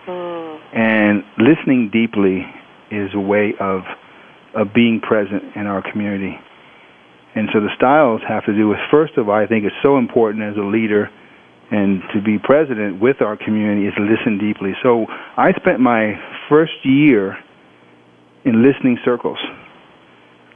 [0.06, 0.60] mm.
[0.74, 2.46] and listening deeply
[2.90, 3.82] is a way of
[4.54, 6.38] of being present in our community.
[7.36, 9.98] And so the styles have to do with first of all, I think it's so
[9.98, 11.10] important as a leader
[11.70, 14.72] and to be president with our community is to listen deeply.
[14.82, 16.14] So I spent my
[16.48, 17.36] first year
[18.44, 19.38] in listening circles.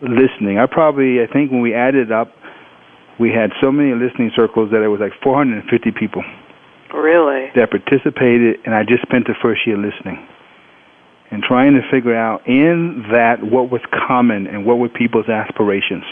[0.00, 0.58] Listening.
[0.58, 2.32] I probably I think when we added up
[3.20, 6.24] we had so many listening circles that it was like 450 people.
[6.94, 7.52] Really?
[7.54, 10.26] That participated, and I just spent the first year listening
[11.30, 16.02] and trying to figure out in that what was common and what were people's aspirations.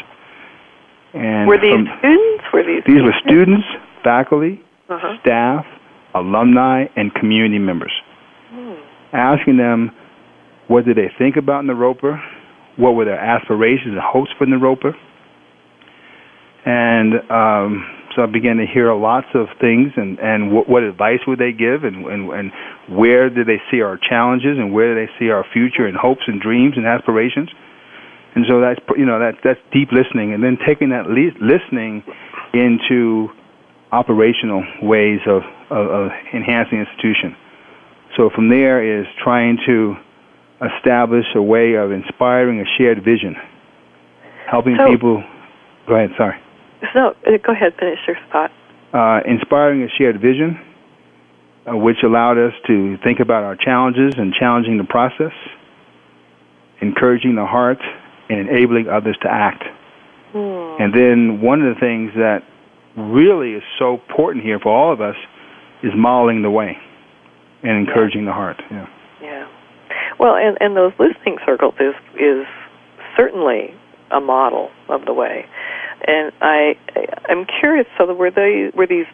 [1.15, 2.45] And were these from, students?
[2.53, 2.83] Were these?
[2.87, 3.67] These were students,
[4.05, 5.19] faculty, uh-huh.
[5.21, 5.65] staff,
[6.15, 7.93] alumni, and community members.
[8.51, 8.75] Hmm.
[9.13, 9.91] Asking them
[10.69, 12.21] what did they think about Naropa,
[12.77, 14.93] what were their aspirations and hopes for Naropa,
[16.67, 21.21] and um, so I began to hear lots of things and and what, what advice
[21.27, 22.53] would they give and, and and
[22.89, 26.23] where did they see our challenges and where do they see our future and hopes
[26.27, 27.49] and dreams and aspirations
[28.35, 32.03] and so that's you know that that's deep listening and then taking that le- listening
[32.53, 33.29] into
[33.93, 37.37] operational ways of, of, of enhancing institution.
[38.17, 39.97] So from there is trying to
[40.77, 43.37] establish a way of inspiring a shared vision.
[44.51, 45.25] Helping so, people
[45.87, 46.37] go ahead sorry.
[46.95, 48.51] No, uh, go ahead, finish your thought.
[48.93, 50.59] Uh, inspiring a shared vision,
[51.67, 55.33] uh, which allowed us to think about our challenges and challenging the process,
[56.81, 57.79] encouraging the heart,
[58.29, 59.65] and enabling others to act.
[60.33, 60.83] Hmm.
[60.83, 62.43] And then one of the things that
[62.97, 65.17] really is so important here for all of us
[65.83, 66.77] is modeling the way
[67.63, 68.31] and encouraging yeah.
[68.31, 68.63] the heart.
[68.71, 68.87] Yeah.
[69.23, 69.49] Yeah.
[70.19, 72.47] Well, and and those listening circles is is
[73.17, 73.75] certainly
[74.11, 75.47] a model of the way.
[76.07, 76.77] And I,
[77.29, 77.87] I'm curious.
[77.99, 79.07] So were they were these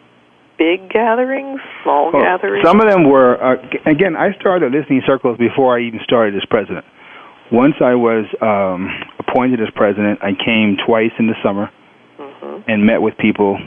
[0.57, 2.65] big gatherings, small well, gatherings?
[2.65, 3.41] Some of them were.
[3.41, 6.85] Uh, again, I started listening circles before I even started as president.
[7.51, 11.69] Once I was um, appointed as president, I came twice in the summer
[12.17, 12.69] mm-hmm.
[12.69, 13.59] and met with people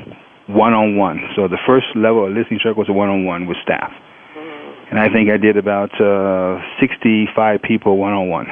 [0.48, 1.20] one on one.
[1.36, 3.92] So the first level of listening circle was a one on one with staff.
[3.92, 4.90] Mm-hmm.
[4.90, 8.46] And I think I did about uh, 65 people one on one.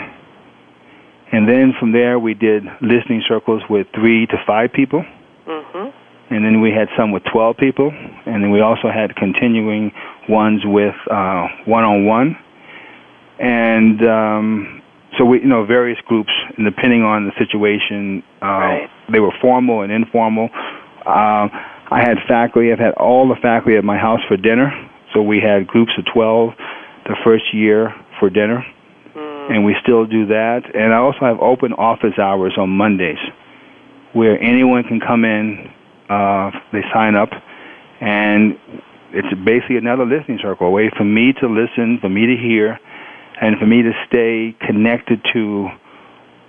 [1.33, 5.05] And then from there, we did listening circles with three to five people.
[5.47, 6.35] Mm-hmm.
[6.35, 7.91] And then we had some with 12 people.
[7.91, 9.93] And then we also had continuing
[10.29, 12.39] ones with one on one.
[13.39, 14.83] And um,
[15.19, 18.91] so we, you know, various groups, and depending on the situation, uh, right.
[19.13, 20.49] they were formal and informal.
[21.05, 21.49] Uh,
[21.89, 22.73] I had faculty.
[22.73, 24.71] I've had all the faculty at my house for dinner.
[25.15, 26.51] So we had groups of 12
[27.07, 28.65] the first year for dinner
[29.49, 30.63] and we still do that.
[30.75, 33.19] And I also have open office hours on Mondays,
[34.13, 35.71] where anyone can come in.
[36.09, 37.31] Uh, they sign up,
[38.01, 38.59] and
[39.11, 42.79] it's basically another listening circle, a way for me to listen, for me to hear,
[43.41, 45.69] and for me to stay connected to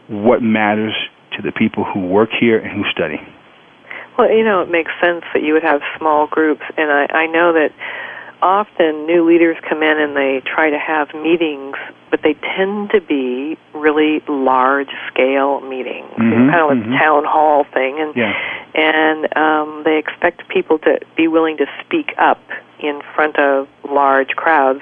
[0.07, 0.93] what matters
[1.35, 3.19] to the people who work here and who study.
[4.17, 7.27] Well, you know, it makes sense that you would have small groups, and I, I
[7.27, 7.71] know that
[8.41, 11.75] often new leaders come in and they try to have meetings,
[12.09, 16.93] but they tend to be really large scale meetings, mm-hmm, kind of mm-hmm.
[16.93, 18.33] a town hall thing, and yeah.
[18.73, 22.41] and um, they expect people to be willing to speak up
[22.79, 24.81] in front of large crowds,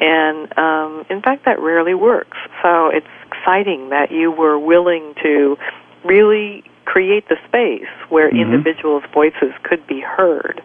[0.00, 2.36] and um, in fact that rarely works.
[2.62, 5.56] So it's exciting that you were willing to
[6.04, 8.52] really create the space where mm-hmm.
[8.52, 10.60] individuals' voices could be heard,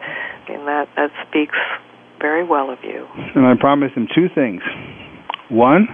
[0.47, 1.55] and that that speaks
[2.19, 3.07] very well of you.
[3.35, 4.61] And I promised him two things.
[5.49, 5.87] One,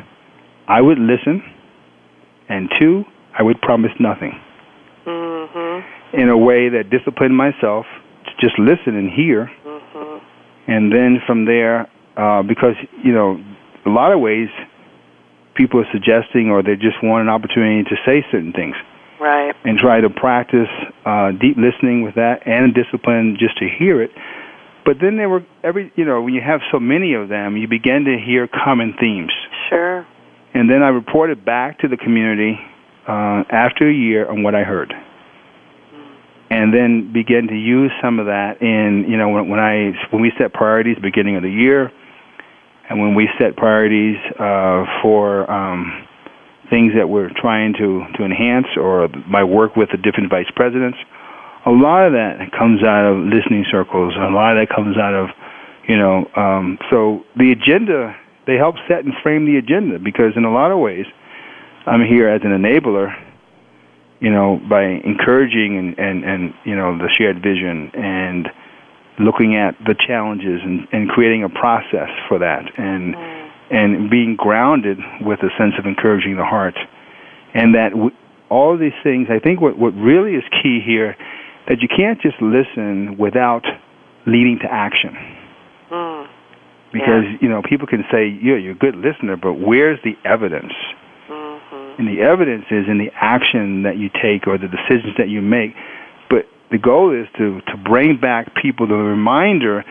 [0.68, 1.44] I would listen,
[2.50, 3.04] and two,
[3.38, 4.40] I would promise nothing.
[5.06, 6.20] Mm-hmm.
[6.20, 7.86] In a way that disciplined myself
[8.26, 10.72] to just listen and hear, Mm-hmm.
[10.72, 13.42] and then from there, uh, because you know,
[13.86, 14.50] a lot of ways,
[15.56, 18.76] people are suggesting or they just want an opportunity to say certain things
[19.20, 19.56] Right.
[19.64, 20.68] and try to practice
[21.06, 24.12] uh, deep listening with that and discipline just to hear it.
[24.86, 27.68] But then there were every you know when you have so many of them, you
[27.68, 29.32] begin to hear common themes.
[29.70, 30.06] Sure.
[30.54, 32.60] And then I reported back to the community
[33.08, 34.94] uh, after a year on what I heard,
[36.50, 40.22] and then began to use some of that in you know when, when I when
[40.22, 41.92] we set priorities beginning of the year,
[42.90, 46.08] and when we set priorities uh, for um,
[46.70, 50.98] things that we're trying to to enhance or my work with the different vice presidents.
[51.66, 54.14] A lot of that comes out of listening circles.
[54.16, 55.30] A lot of that comes out of
[55.88, 58.16] you know um, so the agenda
[58.48, 61.06] they help set and frame the agenda because in a lot of ways
[61.86, 63.14] I'm here as an enabler
[64.20, 68.50] you know by encouraging and and and you know the shared vision and
[69.20, 73.16] looking at the challenges and and creating a process for that and
[73.72, 76.76] and being grounded with a sense of encouraging the heart
[77.54, 78.12] and that w-
[78.50, 81.16] all of these things I think what what really is key here
[81.68, 83.64] that you can't just listen without
[84.26, 85.16] leading to action
[85.92, 86.28] Mm.
[86.92, 90.74] because you know people can say yeah you're a good listener but where's the evidence
[91.30, 92.02] Mm-hmm.
[92.02, 95.42] and the evidence is in the action that you take or the decisions that you
[95.42, 95.74] make
[96.72, 99.84] the goal is to to bring back people the reminder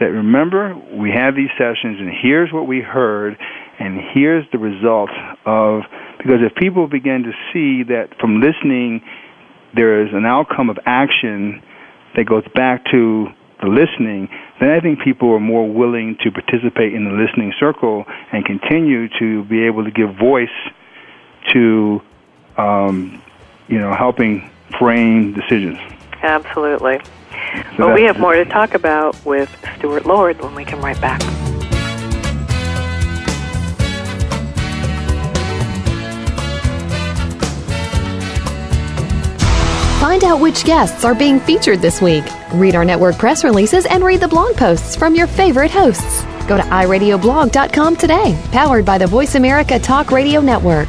[0.00, 3.36] that remember we have these sessions and here's what we heard
[3.78, 5.10] and here's the result
[5.44, 5.82] of
[6.18, 9.02] because if people begin to see that from listening
[9.74, 11.62] there is an outcome of action
[12.16, 13.28] that goes back to
[13.60, 14.28] the listening,
[14.60, 19.08] then I think people are more willing to participate in the listening circle and continue
[19.18, 20.48] to be able to give voice
[21.52, 22.00] to,
[22.56, 23.22] um,
[23.66, 25.78] you know, helping frame decisions.
[26.22, 27.00] Absolutely.
[27.76, 31.00] So well, we have more to talk about with Stuart Lord when we come right
[31.00, 31.22] back.
[40.00, 42.24] Find out which guests are being featured this week.
[42.54, 46.24] Read our network press releases and read the blog posts from your favorite hosts.
[46.46, 50.88] Go to iradioblog.com today, powered by the Voice America Talk Radio Network.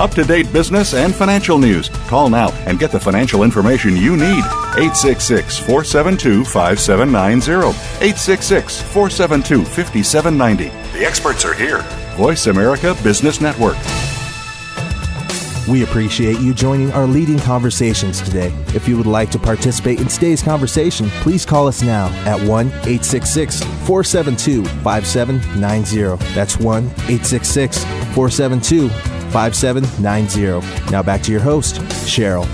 [0.00, 1.90] Up to date business and financial news.
[2.08, 4.42] Call now and get the financial information you need.
[4.78, 7.68] 866 472 5790.
[8.00, 10.98] 866 472 5790.
[10.98, 11.82] The experts are here.
[12.16, 13.76] Voice America Business Network.
[15.68, 18.54] We appreciate you joining our leading conversations today.
[18.68, 22.68] If you would like to participate in today's conversation, please call us now at 1
[22.68, 26.34] 866 472 5790.
[26.34, 30.90] That's 1 866 472 5790.
[30.90, 31.76] Now back to your host,
[32.06, 32.46] Cheryl.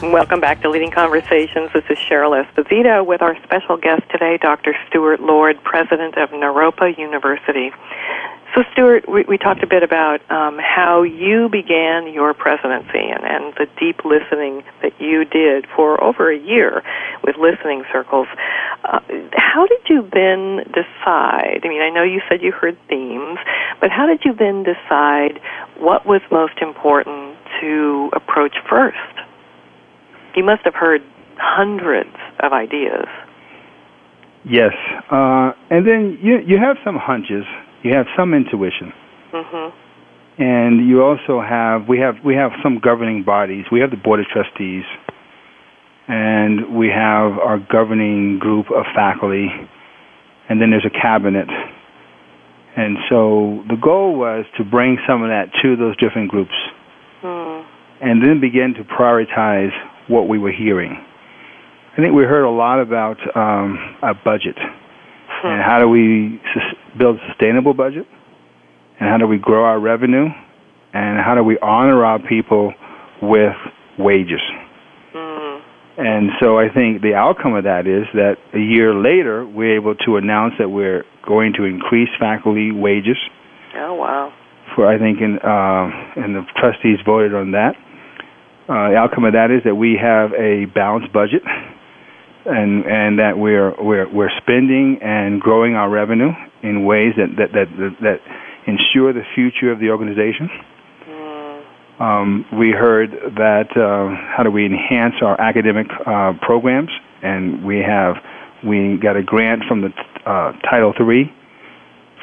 [0.00, 1.70] Welcome back to Leading Conversations.
[1.74, 4.74] This is Cheryl Esposito with our special guest today, Dr.
[4.86, 7.72] Stuart Lord, president of Naropa University.
[8.54, 13.22] So, Stuart, we, we talked a bit about um, how you began your presidency and,
[13.22, 16.82] and the deep listening that you did for over a year
[17.22, 18.26] with listening circles.
[18.84, 19.00] Uh,
[19.32, 21.60] how did you then decide?
[21.62, 23.38] I mean, I know you said you heard themes,
[23.80, 25.40] but how did you then decide
[25.76, 28.96] what was most important to approach first?
[30.34, 31.02] You must have heard
[31.36, 33.06] hundreds of ideas.
[34.44, 34.72] Yes,
[35.10, 37.44] uh, and then you you have some hunches
[37.82, 38.92] you have some intuition.
[39.32, 40.42] Mm-hmm.
[40.42, 43.64] And you also have we have we have some governing bodies.
[43.72, 44.84] We have the board of trustees,
[46.06, 49.48] and we have our governing group of faculty,
[50.48, 51.48] and then there's a cabinet.
[52.76, 56.54] And so the goal was to bring some of that to those different groups,
[57.24, 57.66] mm.
[58.00, 59.74] and then begin to prioritize
[60.06, 61.04] what we were hearing.
[61.92, 64.54] I think we heard a lot about um, a budget
[65.44, 68.06] and how do we sus- build a sustainable budget?
[69.00, 70.26] And how do we grow our revenue?
[70.92, 72.74] And how do we honor our people
[73.22, 73.54] with
[73.98, 74.40] wages?
[75.14, 75.62] Mm.
[75.98, 79.94] And so I think the outcome of that is that a year later, we're able
[80.06, 83.18] to announce that we're going to increase faculty wages.
[83.76, 84.32] Oh, wow.
[84.74, 87.74] For I think, in, uh, and the trustees voted on that.
[88.68, 91.42] Uh, the outcome of that is that we have a balanced budget
[92.44, 96.30] and and that we're we're we're spending and growing our revenue
[96.62, 98.20] in ways that that that that,
[98.66, 100.50] ensure the future of the organization.
[101.08, 102.00] Mm.
[102.00, 106.90] Um, we heard that uh, how do we enhance our academic uh, programs,
[107.22, 108.16] and we have
[108.64, 109.88] we got a grant from the
[110.26, 111.32] uh, Title III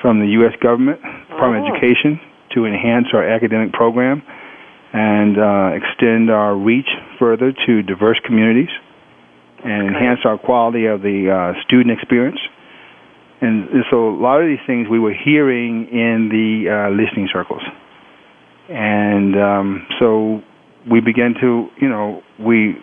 [0.02, 0.54] from the U.S.
[0.62, 1.70] government Department oh.
[1.70, 2.20] of Education
[2.54, 4.22] to enhance our academic program
[4.94, 6.88] and uh, extend our reach
[7.20, 8.70] further to diverse communities
[9.66, 12.38] and enhance our quality of the uh, student experience.
[13.42, 17.62] And so a lot of these things we were hearing in the uh, listening circles.
[18.70, 20.42] And um, so
[20.90, 22.78] we began to, you know, we,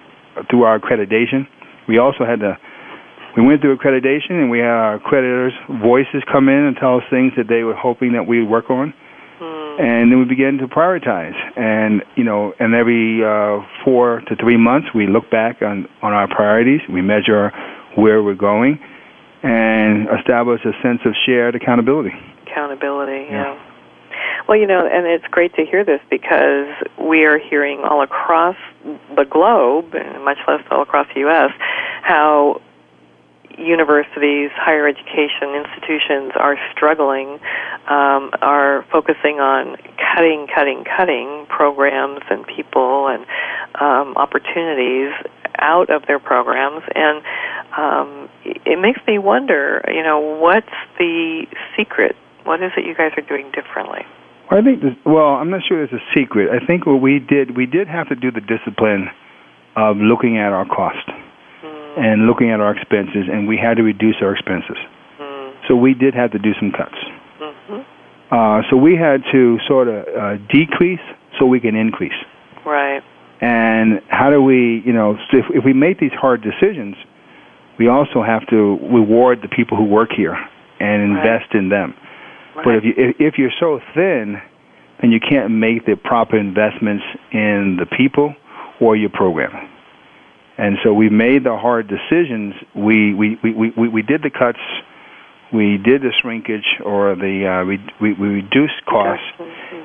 [0.51, 1.47] through our accreditation,
[1.89, 2.59] we also had to,
[3.37, 7.05] we went through accreditation and we had our accreditors' voices come in and tell us
[7.11, 8.93] things that they were hoping that we would work on
[9.79, 11.35] and then we began to prioritize.
[11.57, 16.13] And you know, and every uh, four to three months, we look back on on
[16.13, 16.81] our priorities.
[16.89, 17.51] We measure
[17.97, 18.79] where we're going,
[19.43, 22.13] and establish a sense of shared accountability.
[22.47, 23.55] Accountability, yeah.
[23.55, 23.69] yeah.
[24.49, 26.69] Well, you know, and it's great to hear this because
[26.99, 28.57] we are hearing all across
[29.17, 31.51] the globe, and much less all across the U.S.,
[32.03, 32.61] how
[33.59, 37.39] universities, higher education institutions are struggling,
[37.89, 43.27] um, are focusing on cutting, cutting, cutting programs and people and
[43.81, 45.13] um, opportunities
[45.59, 47.23] out of their programs, and
[47.77, 49.85] um, it makes me wonder.
[49.89, 51.47] You know, what's the
[51.77, 52.17] secret?
[52.45, 54.01] What is it you guys are doing differently?
[54.51, 54.83] Well, I think.
[54.83, 56.51] This, well, I'm not sure there's a secret.
[56.51, 59.09] I think what we did, we did have to do the discipline
[59.77, 61.09] of looking at our cost
[61.97, 64.77] and looking at our expenses, and we had to reduce our expenses.
[65.21, 65.55] Mm.
[65.69, 66.97] So we did have to do some cuts.
[67.41, 68.35] Mm-hmm.
[68.35, 71.01] Uh, so we had to sort of uh, decrease
[71.39, 72.17] so we can increase.
[72.65, 73.03] Right.
[73.41, 76.97] And how do we, you know, so if, if we make these hard decisions,
[77.79, 80.37] we also have to reward the people who work here
[80.79, 81.59] and invest right.
[81.59, 81.95] in them.
[82.55, 82.65] Right.
[82.65, 84.41] But if you if, if you're so thin,
[85.01, 88.35] then you can't make the proper investments in the people
[88.81, 89.69] or your program.
[90.63, 92.55] And so we made the hard decisions.
[92.73, 94.61] We we we we, we did the cuts.
[95.53, 99.27] We did the shrinkage or the uh, we, we we reduced costs,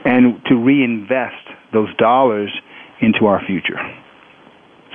[0.05, 2.51] and to reinvest those dollars
[3.01, 3.79] into our future.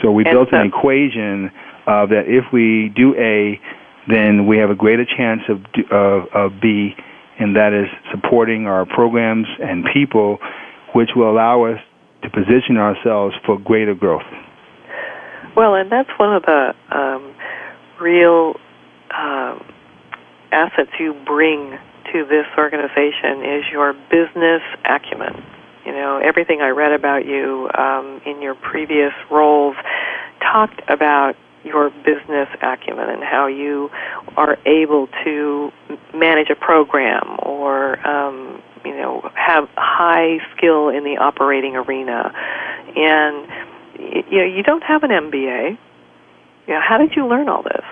[0.03, 1.51] So we and built so, an equation
[1.89, 3.61] uh, that if we do A,
[4.07, 6.95] then we have a greater chance of of, of B,
[7.41, 10.39] and that is supporting our programs and people,
[10.95, 11.81] which will allow us
[12.23, 14.23] to position ourselves for greater growth.
[15.57, 17.35] Well, and that's one of the um,
[18.01, 18.55] real
[19.11, 19.65] um,
[20.51, 21.79] assets you bring
[22.13, 25.43] to this organization is your business acumen.
[25.85, 29.77] You know, everything I read about you um, in your previous roles
[30.41, 33.91] talked about your business acumen and how you
[34.37, 35.71] are able to
[36.15, 42.33] manage a program or um, you know have high skill in the operating arena
[42.97, 43.72] and
[44.31, 45.79] you know, you don't have an MBA.
[46.67, 47.85] You know, how did you learn all this?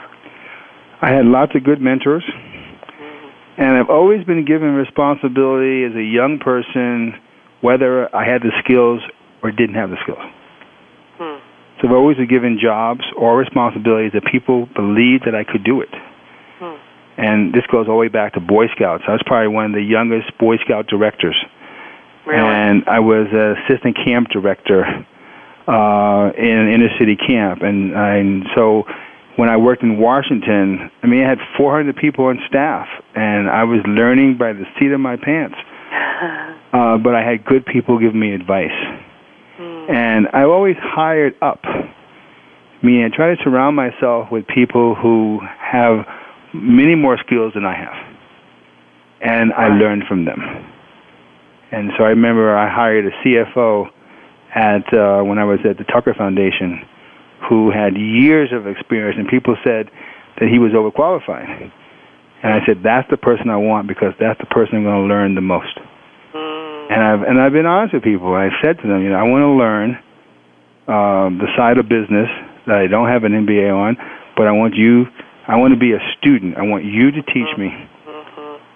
[1.03, 3.61] I had lots of good mentors, mm-hmm.
[3.63, 7.15] and I've always been given responsibility as a young person,
[7.63, 9.01] whether I had the skills
[9.43, 10.23] or didn't have the skills.
[11.19, 11.39] Hmm.
[11.81, 15.81] So I've always been given jobs or responsibilities that people believed that I could do
[15.81, 15.91] it.
[16.59, 16.77] Hmm.
[17.17, 19.05] and this goes all the way back to Boy Scouts.
[19.09, 21.37] I was probably one of the youngest Boy Scout directors.
[22.27, 22.39] Really?
[22.39, 24.85] And I was an assistant camp director
[25.67, 28.85] uh, in an inner city camp, and, and so
[29.37, 33.65] when I worked in Washington, I mean, I had 400 people on staff, and I
[33.65, 35.57] was learning by the seat of my pants.
[36.73, 38.71] Uh, but I had good people giving me advice,
[39.59, 39.91] Hmm.
[39.91, 41.65] and I always hired up.
[42.81, 46.07] Meaning, I try to surround myself with people who have
[46.55, 48.17] many more skills than I have,
[49.21, 50.41] and I learned from them.
[51.73, 53.91] And so I remember I hired a CFO
[54.55, 56.83] at uh, when I was at the Tucker Foundation,
[57.49, 59.91] who had years of experience, and people said
[60.39, 61.73] that he was overqualified.
[62.43, 65.09] And I said, that's the person I want because that's the person I'm going to
[65.09, 65.79] learn the most.
[66.91, 68.35] And I've and I've been honest with people.
[68.35, 69.91] I've said to them, you know, I want to learn
[70.89, 72.27] um, the side of business
[72.67, 73.97] that I don't have an MBA on,
[74.37, 75.07] but I want you.
[75.47, 76.57] I want to be a student.
[76.57, 77.71] I want you to teach me.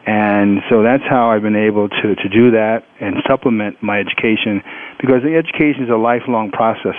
[0.07, 4.63] And so that's how I've been able to, to do that and supplement my education
[5.01, 6.97] because the education is a lifelong process.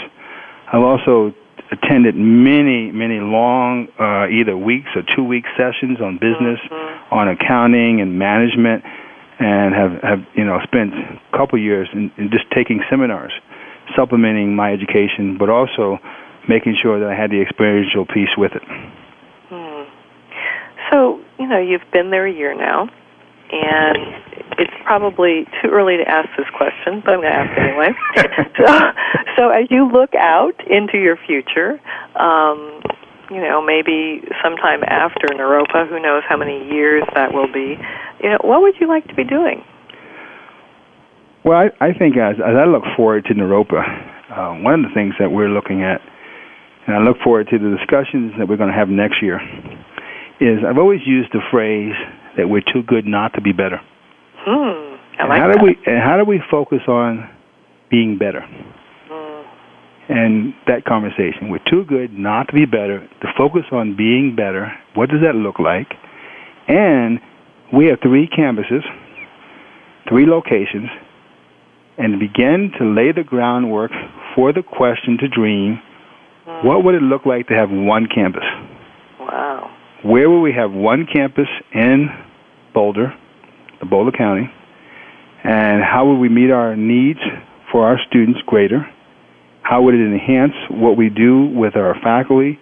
[0.74, 1.34] I've also
[1.72, 6.60] attended many, many long, uh, either weeks or two week sessions on business,
[7.12, 8.84] on accounting and management,
[9.40, 13.34] and have, have you know, spent a couple years in, in just taking seminars,
[13.96, 16.00] supplementing my education, but also
[16.48, 18.64] making sure that I had the experiential piece with it.
[20.92, 22.90] So, you know, you've been there a year now,
[23.52, 23.98] and
[24.58, 27.90] it's probably too early to ask this question, but I'm going to ask anyway.
[28.58, 28.70] so,
[29.38, 31.80] so as you look out into your future,
[32.16, 32.82] um,
[33.30, 37.76] you know, maybe sometime after Naropa, who knows how many years that will be,
[38.24, 39.64] you know, what would you like to be doing?
[41.44, 43.82] Well, I, I think as, as I look forward to Naropa,
[44.32, 46.02] uh, one of the things that we're looking at,
[46.88, 49.40] and I look forward to the discussions that we're going to have next year,
[50.40, 51.94] is I've always used the phrase
[52.38, 53.80] that we're too good not to be better.
[54.40, 55.60] Hmm, I and like how that.
[55.60, 57.30] do we and how do we focus on
[57.90, 58.44] being better?
[60.08, 63.00] And that conversation, we're too good not to be better.
[63.22, 65.88] To focus on being better, what does that look like?
[66.68, 67.20] And
[67.74, 68.84] we have three campuses,
[70.08, 70.90] three locations,
[71.98, 73.90] and begin to lay the groundwork
[74.36, 75.80] for the question to dream.
[76.64, 78.44] What would it look like to have one campus?
[79.20, 79.75] Wow.
[80.06, 82.10] Where will we have one campus in
[82.76, 83.12] Boulder,
[83.80, 84.48] the Boulder County,
[85.44, 87.20] and how will we meet our needs
[87.72, 88.86] for our students greater?
[89.64, 92.60] How would it enhance what we do with our faculty,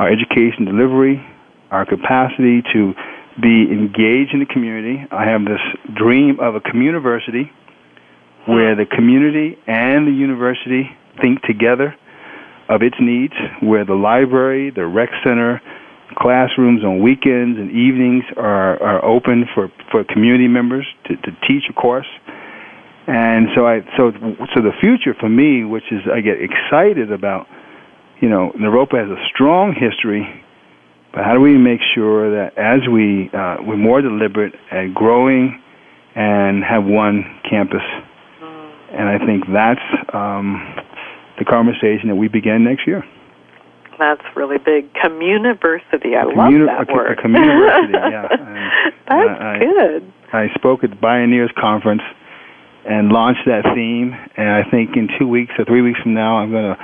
[0.00, 1.24] our education delivery,
[1.70, 2.94] our capacity to
[3.40, 5.06] be engaged in the community?
[5.12, 5.62] I have this
[5.94, 7.48] dream of a communiversity
[8.48, 11.94] where the community and the university think together
[12.68, 15.60] of its needs, where the library, the rec center,
[16.16, 21.64] classrooms on weekends and evenings are, are open for, for community members to, to teach
[21.70, 22.06] a course.
[23.06, 24.12] And so I so
[24.54, 27.48] so the future for me, which is I get excited about,
[28.20, 30.22] you know, Naropa has a strong history,
[31.12, 35.60] but how do we make sure that as we uh, we're more deliberate at growing
[36.14, 37.82] and have one campus,
[38.92, 40.76] and I think that's um,
[41.38, 43.02] the conversation that we begin next year.
[44.02, 44.92] That's really big.
[44.94, 46.18] Communiversity.
[46.18, 47.18] I Communi- love that a, word.
[47.18, 48.26] A communiversity, yeah.
[49.06, 50.12] And That's I- I- good.
[50.32, 52.02] I spoke at the Pioneers Conference
[52.84, 56.38] and launched that theme, and I think in two weeks or three weeks from now,
[56.38, 56.76] I'm gonna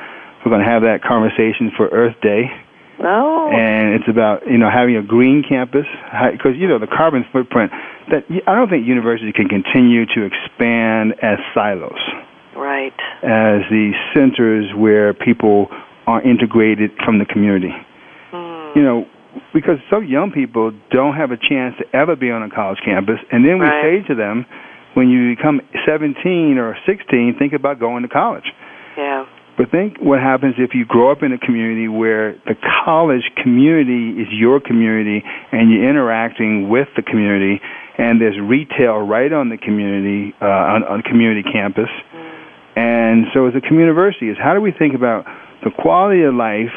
[0.44, 2.44] we're gonna have that conversation for Earth Day,
[3.02, 3.50] Oh.
[3.50, 5.86] and it's about you know having a green campus
[6.30, 7.72] because you know the carbon footprint
[8.12, 11.98] that I don't think universities can continue to expand as silos
[12.54, 12.94] right.
[13.24, 15.66] as the centers where people
[16.08, 17.72] are integrated from the community.
[18.76, 19.06] You know,
[19.52, 23.20] because some young people don't have a chance to ever be on a college campus,
[23.30, 23.82] and then we Right.
[23.82, 24.46] say to them,
[24.94, 28.50] when you become 17 or 16, think about going to college.
[28.96, 29.26] Yeah.
[29.56, 32.54] But think what happens if you grow up in a community where the
[32.84, 37.60] college community is your community and you're interacting with the community
[37.98, 41.90] and there's retail right on the community, uh, on, on community campus.
[42.76, 45.26] And so as a community is how do we think about
[45.64, 46.72] the quality of life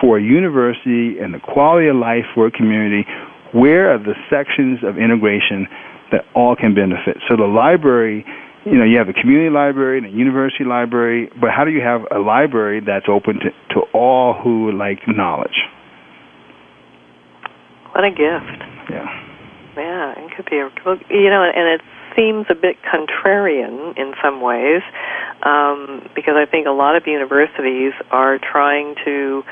[0.00, 3.06] for a university and the quality of life for a community?
[3.52, 5.66] Where are the sections of integration
[6.12, 7.16] that all can benefit?
[7.28, 8.24] So the library
[8.66, 11.80] you know, you have a community library and a university library, but how do you
[11.80, 15.54] have a library that's open to, to all who like knowledge?
[17.94, 18.58] What a gift.
[18.90, 19.06] Yeah.
[19.76, 20.68] Yeah, it could be a
[21.14, 21.80] you know, and it
[22.16, 24.82] seems a bit contrarian in some ways
[25.42, 29.44] um, because I think a lot of universities are trying to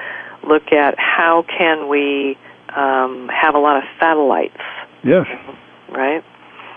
[0.48, 2.36] look at how can we
[2.74, 4.56] um, have a lot of satellites.
[5.04, 5.26] Yes.
[5.90, 6.24] Right.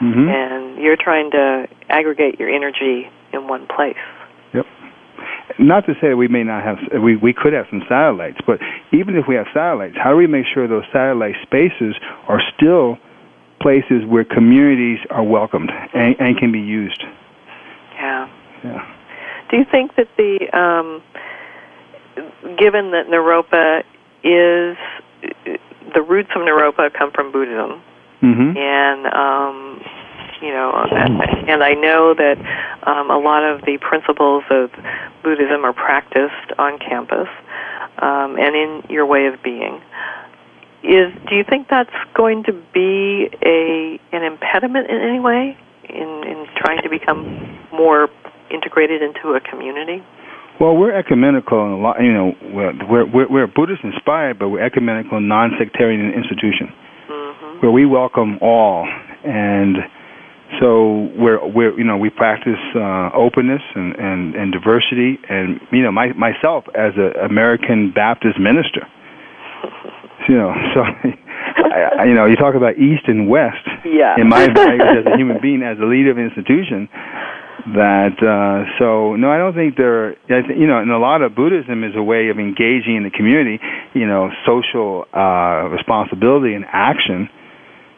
[0.02, 0.30] Mm-hmm.
[0.30, 3.98] And you're trying to aggregate your energy in one place.
[4.54, 4.66] Yep.
[5.60, 8.60] Not to say we may not have, we, we could have some satellites, but
[8.94, 11.96] even if we have satellites, how do we make sure those satellite spaces
[12.28, 12.98] are still
[13.60, 17.04] places where communities are welcomed and, and can be used?
[17.96, 18.30] Yeah.
[18.64, 18.94] Yeah.
[19.50, 21.02] Do you think that the, um,
[22.58, 23.84] given that Naropa
[24.24, 24.78] is,
[25.94, 27.82] the roots of Naropa come from Buddhism,
[28.22, 28.58] Mm-hmm.
[28.58, 29.82] and um,
[30.42, 30.72] you know,
[31.48, 32.38] and I know that
[32.84, 34.72] um, a lot of the principles of
[35.24, 37.28] Buddhism are practiced on campus
[38.00, 39.82] um, and in your way of being.
[40.84, 45.58] Is do you think that's going to be a an impediment in any way
[45.90, 48.10] in in trying to become more
[48.52, 50.04] integrated into a community?
[50.60, 52.02] Well, we're ecumenical, and a lot.
[52.02, 56.74] You know, we're we're, we're Buddhist inspired, but we're ecumenical, non-sectarian institution
[57.10, 57.60] Mm-hmm.
[57.62, 58.86] where we welcome all,
[59.24, 59.78] and
[60.60, 65.84] so we're we're you know we practice uh, openness and, and and diversity, and you
[65.84, 68.88] know my myself as an American Baptist minister,
[70.30, 73.64] you know, so I, I, you know you talk about East and West.
[73.86, 74.16] Yeah.
[74.18, 76.90] In my values as a human being, as a leader of an institution,
[77.76, 81.22] that uh so no i don't think there I th- you know and a lot
[81.22, 83.60] of buddhism is a way of engaging in the community
[83.94, 87.28] you know social uh responsibility and action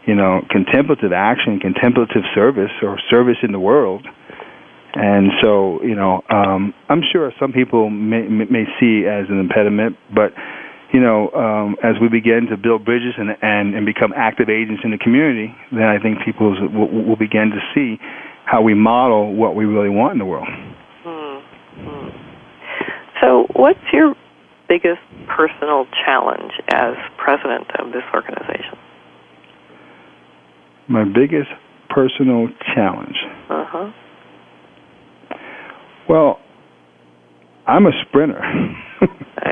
[0.08, 4.08] you know contemplative action contemplative service or service in the world
[4.96, 9.98] and so you know um i'm sure some people may may see as an impediment
[10.16, 10.34] but
[10.94, 14.82] you know um as we begin to build bridges and and and become active agents
[14.84, 17.98] in the community then i think people will, will begin to see
[18.50, 20.48] how we model what we really want in the world.
[21.06, 22.10] Mm-hmm.
[23.22, 24.16] So, what's your
[24.68, 28.78] biggest personal challenge as president of this organization?
[30.88, 31.50] My biggest
[31.90, 33.18] personal challenge.
[33.50, 33.92] Uh huh.
[36.08, 36.40] Well,
[37.68, 38.42] I'm a sprinter.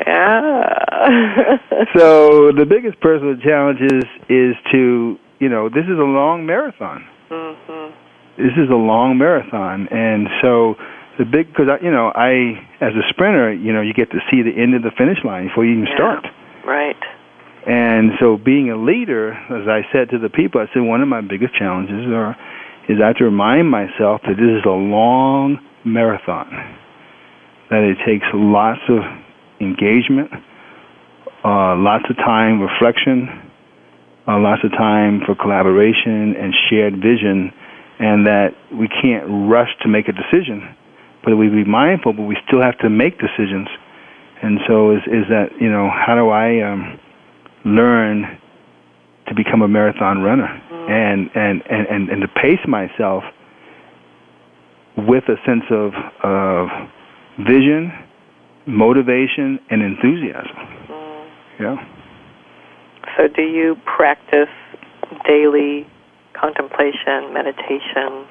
[0.08, 1.58] Yeah.
[1.95, 7.06] so the biggest personal challenge is is to you know this is a long marathon.
[7.30, 7.93] Mm-hmm.
[8.38, 10.76] This is a long marathon, and so
[11.18, 14.20] the big because I you know I as a sprinter you know you get to
[14.30, 15.95] see the end of the finish line before you even Yeah.
[15.95, 16.26] start.
[16.66, 17.02] Right.
[17.68, 21.10] And so, being a leader, as I said to the people, I said one of
[21.10, 22.32] my biggest challenges are
[22.88, 26.48] is I have to remind myself that this is a long marathon.
[27.70, 29.00] That it takes lots of
[29.60, 30.32] engagement,
[31.43, 33.51] uh, lots of time reflection,
[34.28, 37.51] uh, lots of time for collaboration and shared vision,
[37.99, 40.76] and that we can't rush to make a decision,
[41.24, 43.68] but we be mindful, but we still have to make decisions.
[44.41, 46.99] And so, is is that you know how do I um,
[47.66, 48.39] learn
[49.28, 50.47] to become a marathon runner
[50.89, 53.24] and, and, and, and, and to pace myself
[54.97, 55.91] with a sense of,
[56.24, 56.68] of
[57.39, 57.91] vision,
[58.68, 60.57] motivation, and enthusiasm.
[61.59, 61.78] Yeah.
[63.18, 64.51] So, do you practice
[65.26, 65.88] daily
[66.34, 68.28] contemplation, meditation?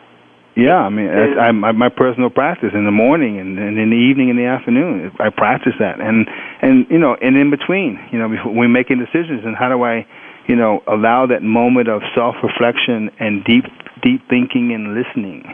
[0.56, 3.90] Yeah, I mean, that's, I, my, my personal practice in the morning and, and in
[3.90, 5.12] the evening and the afternoon.
[5.20, 6.26] I practice that, and
[6.62, 9.84] and you know, and in between, you know, before we're making decisions, and how do
[9.84, 10.06] I,
[10.48, 13.64] you know, allow that moment of self-reflection and deep
[14.02, 15.44] deep thinking and listening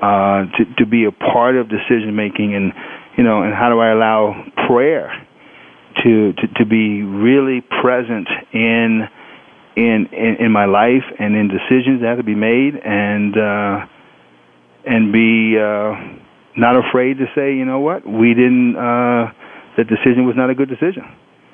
[0.00, 2.72] uh, to to be a part of decision making, and
[3.16, 5.26] you know, and how do I allow prayer
[6.04, 9.08] to to, to be really present in.
[9.76, 13.86] In, in in my life and in decisions that have to be made and uh
[14.86, 15.92] and be uh,
[16.56, 18.76] not afraid to say, you know what, we didn't.
[18.76, 19.32] Uh,
[19.76, 21.04] the decision was not a good decision,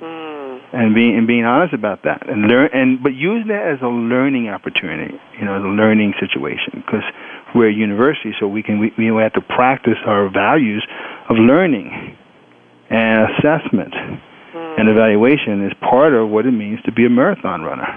[0.01, 0.61] Mm.
[0.73, 3.89] and being and being honest about that, and learn and but use that as a
[3.89, 7.03] learning opportunity, you know, as a learning situation, because
[7.55, 10.87] we're a university, so we can we, we have to practice our values
[11.33, 12.17] of learning
[12.91, 13.95] and assessment
[14.55, 17.89] and evaluation is part of what it means to be a marathon runner,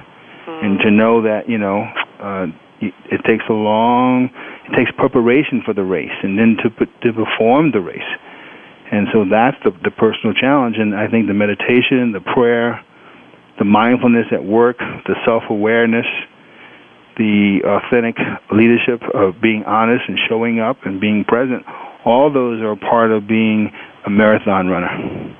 [0.47, 1.83] and to know that you know.
[2.19, 2.47] Uh,
[2.81, 4.29] it it takes a long
[4.67, 6.69] it takes preparation for the race and then to
[7.03, 8.11] to perform the race.
[8.91, 10.75] And so that's the the personal challenge.
[10.77, 12.83] And i think the meditation the prayer
[13.59, 16.05] the mindfulness at work the self awareness
[17.17, 18.17] the authentic
[18.51, 21.63] leadership of being honest and showing up and being present
[22.05, 23.71] all those are part of being
[24.05, 25.35] a marathon runner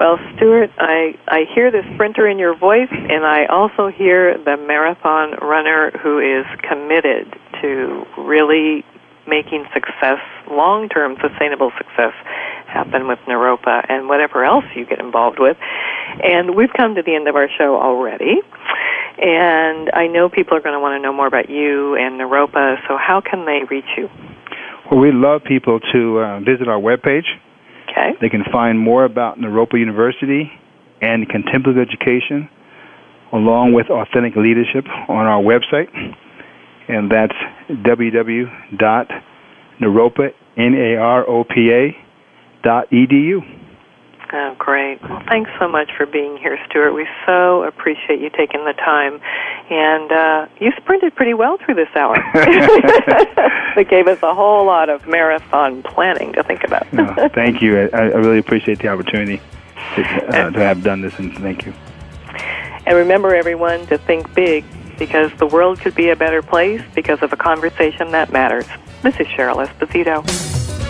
[0.00, 4.56] Well, Stuart, I, I hear the sprinter in your voice, and I also hear the
[4.56, 8.84] marathon runner who is committed to really
[9.28, 10.18] making success,
[10.50, 12.12] long term sustainable success,
[12.66, 15.56] happen with Naropa and whatever else you get involved with.
[16.24, 18.40] And we've come to the end of our show already.
[19.18, 22.76] And I know people are going to want to know more about you and Naropa,
[22.88, 24.08] so how can they reach you?
[24.92, 27.24] Well, we'd love people to uh, visit our webpage.
[27.88, 28.10] Okay.
[28.20, 30.52] They can find more about Naropa University
[31.00, 32.50] and contemplative education,
[33.32, 35.88] along with authentic leadership, on our website.
[36.88, 37.32] And that's
[37.70, 38.44] www.naropa,
[40.58, 41.96] N-A-R-O-P-A,
[42.62, 43.40] dot edu.
[44.34, 45.02] Oh, great.
[45.02, 46.92] Well, thanks so much for being here, Stuart.
[46.92, 49.20] We so appreciate you taking the time.
[49.70, 52.16] And uh, you sprinted pretty well through this hour.
[53.76, 56.90] it gave us a whole lot of marathon planning to think about.
[56.94, 57.78] no, thank you.
[57.78, 59.40] I, I really appreciate the opportunity
[59.96, 61.74] to, uh, to have done this, and thank you.
[62.86, 64.64] And remember, everyone, to think big
[64.98, 68.66] because the world could be a better place because of a conversation that matters.
[69.02, 70.61] This is Cheryl Esposito.